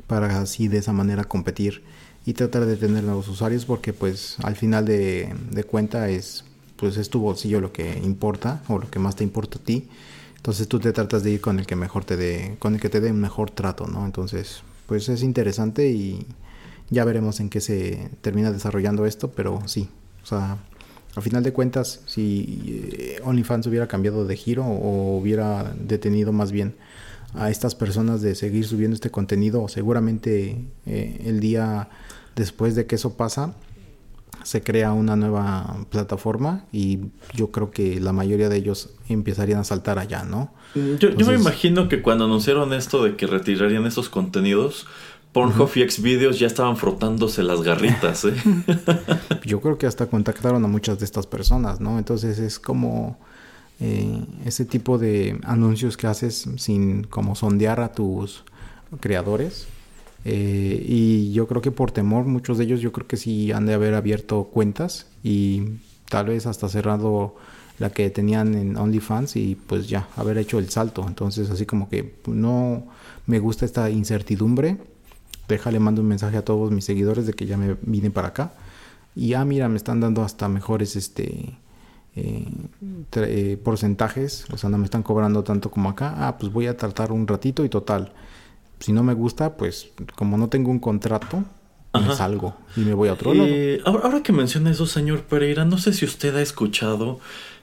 [0.08, 1.84] para así de esa manera competir
[2.26, 6.98] y tratar de tener nuevos usuarios porque pues al final de, de cuenta es pues
[6.98, 9.88] es tu bolsillo lo que importa o lo que más te importa a ti.
[10.38, 12.90] Entonces tú te tratas de ir con el que mejor te dé con el que
[12.90, 16.26] te dé un mejor trato no entonces pues es interesante y
[16.92, 19.90] ya veremos en qué se termina desarrollando esto, pero sí,
[20.24, 20.58] o sea,
[21.16, 26.52] a final de cuentas, si eh, OnlyFans hubiera cambiado de giro o hubiera detenido más
[26.52, 26.76] bien
[27.34, 31.90] a estas personas de seguir subiendo este contenido, seguramente eh, el día
[32.36, 33.54] después de que eso pasa,
[34.44, 37.00] se crea una nueva plataforma y
[37.34, 40.54] yo creo que la mayoría de ellos empezarían a saltar allá, ¿no?
[40.74, 44.88] Yo, yo me imagino que cuando anunciaron esto de que retirarían esos contenidos,
[45.32, 48.36] Pornhub y Xvideos ya estaban frotándose las garritas, ¿eh?
[49.46, 51.98] Yo creo que hasta contactaron a muchas de estas personas, ¿no?
[51.98, 53.18] Entonces es como
[53.80, 58.44] eh, ese tipo de anuncios que haces sin como sondear a tus
[59.00, 59.68] creadores.
[60.26, 63.66] Eh, y yo creo que por temor, muchos de ellos yo creo que sí han
[63.66, 65.64] de haber abierto cuentas y
[66.10, 67.36] tal vez hasta cerrado
[67.80, 71.06] la que tenían en OnlyFans y pues ya haber hecho el salto.
[71.08, 72.84] Entonces así como que no
[73.26, 74.78] me gusta esta incertidumbre
[75.52, 78.54] déjale mando un mensaje a todos mis seguidores de que ya me vine para acá.
[79.16, 81.58] Y ah, mira, me están dando hasta mejores este
[82.16, 82.46] eh,
[83.16, 86.16] eh, porcentajes, o sea, no me están cobrando tanto como acá.
[86.18, 88.14] Ah, pues voy a tratar un ratito y total.
[88.80, 91.44] Si no me gusta, pues como no tengo un contrato,
[91.94, 93.48] me salgo y me voy a otro lado.
[93.50, 97.20] Eh, ahora, que menciona eso, señor Pereira, no sé si usted ha escuchado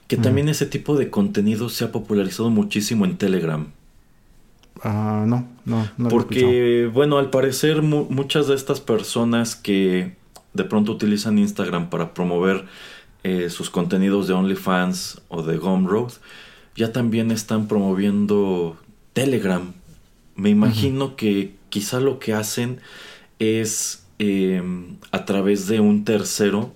[0.07, 3.67] que también ese tipo de contenido se ha popularizado muchísimo en Telegram.
[4.83, 6.09] Ah, no, no, no.
[6.09, 10.15] Porque, bueno, al parecer muchas de estas personas que
[10.53, 12.65] de pronto utilizan Instagram para promover
[13.23, 16.13] eh, sus contenidos de OnlyFans o de Gumroad,
[16.75, 18.77] ya también están promoviendo
[19.13, 19.73] Telegram.
[20.35, 22.79] Me imagino que quizá lo que hacen
[23.39, 26.73] es em, a través de un tercero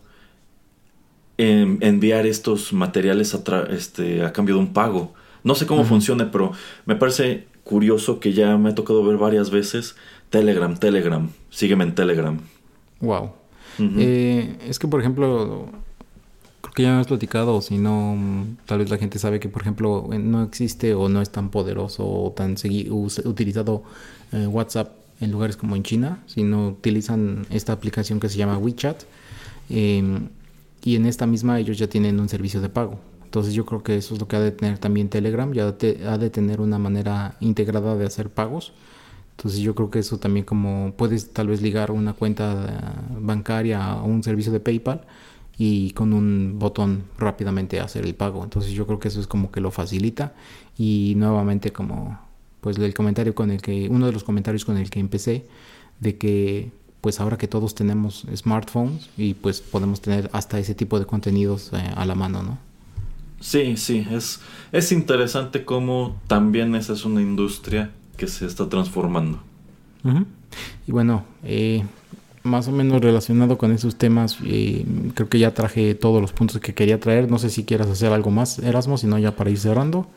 [1.37, 5.13] em, enviar estos materiales a, este, a cambio de un pago.
[5.43, 6.51] No sé cómo funcione, pero
[6.85, 9.95] me parece curioso que ya me ha tocado ver varias veces.
[10.29, 12.39] Telegram, Telegram, sígueme en Telegram.
[12.99, 13.31] Wow.
[13.79, 15.67] Eh, es que, por ejemplo,
[16.61, 18.17] creo que ya me has platicado, o si no,
[18.65, 22.05] tal vez la gente sabe que, por ejemplo, no existe o no es tan poderoso
[22.05, 22.55] o tan
[23.25, 23.83] utilizado
[24.31, 24.91] eh, WhatsApp
[25.21, 29.03] en lugares como en China, sino utilizan esta aplicación que se llama WeChat.
[29.69, 30.29] Em,
[30.83, 32.99] y en esta misma ellos ya tienen un servicio de pago.
[33.33, 36.17] Entonces yo creo que eso es lo que ha de tener también Telegram, ya ha
[36.19, 38.73] de tener una manera integrada de hacer pagos.
[39.31, 44.03] Entonces yo creo que eso también como puedes tal vez ligar una cuenta bancaria a
[44.03, 45.01] un servicio de PayPal
[45.57, 48.43] y con un botón rápidamente hacer el pago.
[48.43, 50.35] Entonces yo creo que eso es como que lo facilita
[50.77, 52.19] y nuevamente como
[52.61, 55.47] pues el comentario con el que uno de los comentarios con el que empecé
[55.99, 56.71] de que
[57.01, 61.71] pues ahora que todos tenemos smartphones y pues podemos tener hasta ese tipo de contenidos
[61.73, 62.72] eh, a la mano, ¿no?
[63.43, 64.39] Sí, sí, es,
[64.71, 69.37] es interesante cómo también esa es una industria que se está transformando.
[70.87, 71.83] Y bueno, eh,
[72.43, 76.61] más o menos relacionado con esos temas, eh, creo que ya traje todos los puntos
[76.61, 77.29] que quería traer.
[77.29, 80.07] No sé si quieras hacer algo más, Erasmo, si no ya para ir cerrando.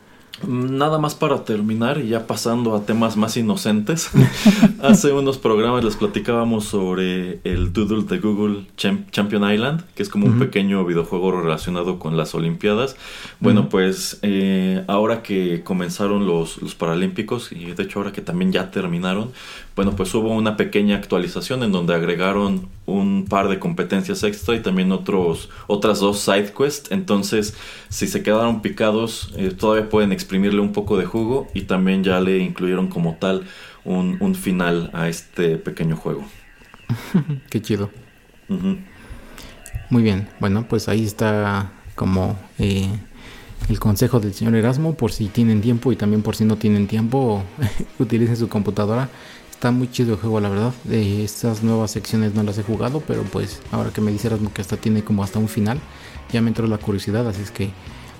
[0.46, 4.10] Nada más para terminar y ya pasando a temas más inocentes.
[4.82, 10.26] Hace unos programas les platicábamos sobre el Doodle de Google Champion Island, que es como
[10.26, 12.96] un pequeño videojuego relacionado con las Olimpiadas.
[13.40, 18.52] Bueno, pues eh, ahora que comenzaron los, los Paralímpicos y de hecho ahora que también
[18.52, 19.30] ya terminaron,
[19.74, 24.60] bueno, pues hubo una pequeña actualización en donde agregaron un par de competencias extra y
[24.60, 26.90] también otros, otras dos side quests.
[26.90, 27.54] Entonces,
[27.90, 32.20] si se quedaron picados, eh, todavía pueden exprimirle un poco de jugo y también ya
[32.20, 33.44] le incluyeron como tal
[33.84, 36.24] un, final a este pequeño juego.
[37.50, 37.90] Qué chido.
[39.90, 42.88] Muy bien, bueno, pues ahí está como eh,
[43.68, 46.88] el consejo del señor Erasmo por si tienen tiempo y también por si no tienen
[46.88, 47.44] tiempo,
[47.98, 49.08] utilicen su computadora
[49.56, 50.74] Está muy chido el juego, la verdad.
[50.90, 54.52] Eh, estas nuevas secciones no las he jugado, pero pues ahora que me dice Erasmo
[54.52, 55.80] que hasta tiene como hasta un final,
[56.30, 57.70] ya me entró la curiosidad, así es que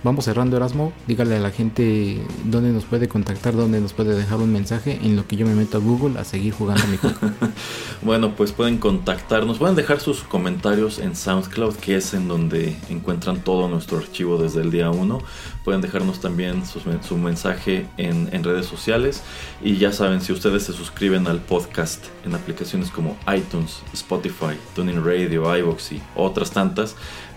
[0.03, 0.93] vamos cerrando Erasmo.
[1.07, 5.17] Dígale a la gente dónde nos puede contactar, dónde nos puede dejar un mensaje en
[5.17, 7.17] lo que yo me meto a Google a seguir jugando mi juego.
[8.03, 13.41] bueno, pues pueden contactarnos, pueden dejar sus comentarios en SoundCloud, que es en donde encuentran
[13.41, 15.19] todo nuestro archivo desde el día 1.
[15.65, 19.23] Pueden dejarnos también su, mensaje en, redes sociales.
[19.63, 25.05] Y ya saben, si ustedes se suscriben al podcast en aplicaciones como iTunes, Spotify, Tuning
[25.05, 26.95] Radio, iVoox y otras tantas,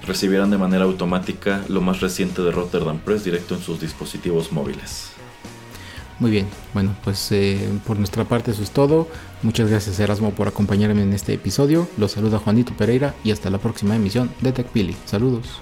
[0.10, 5.12] recibirán de manera automática lo más reciente de Rotterdam Press directo en sus dispositivos móviles.
[6.18, 9.08] Muy bien, bueno, pues eh, por nuestra parte eso es todo.
[9.42, 11.88] Muchas gracias Erasmo por acompañarme en este episodio.
[11.98, 14.98] Los saluda Juanito Pereira y hasta la próxima emisión de TechPili.
[15.06, 15.62] Saludos.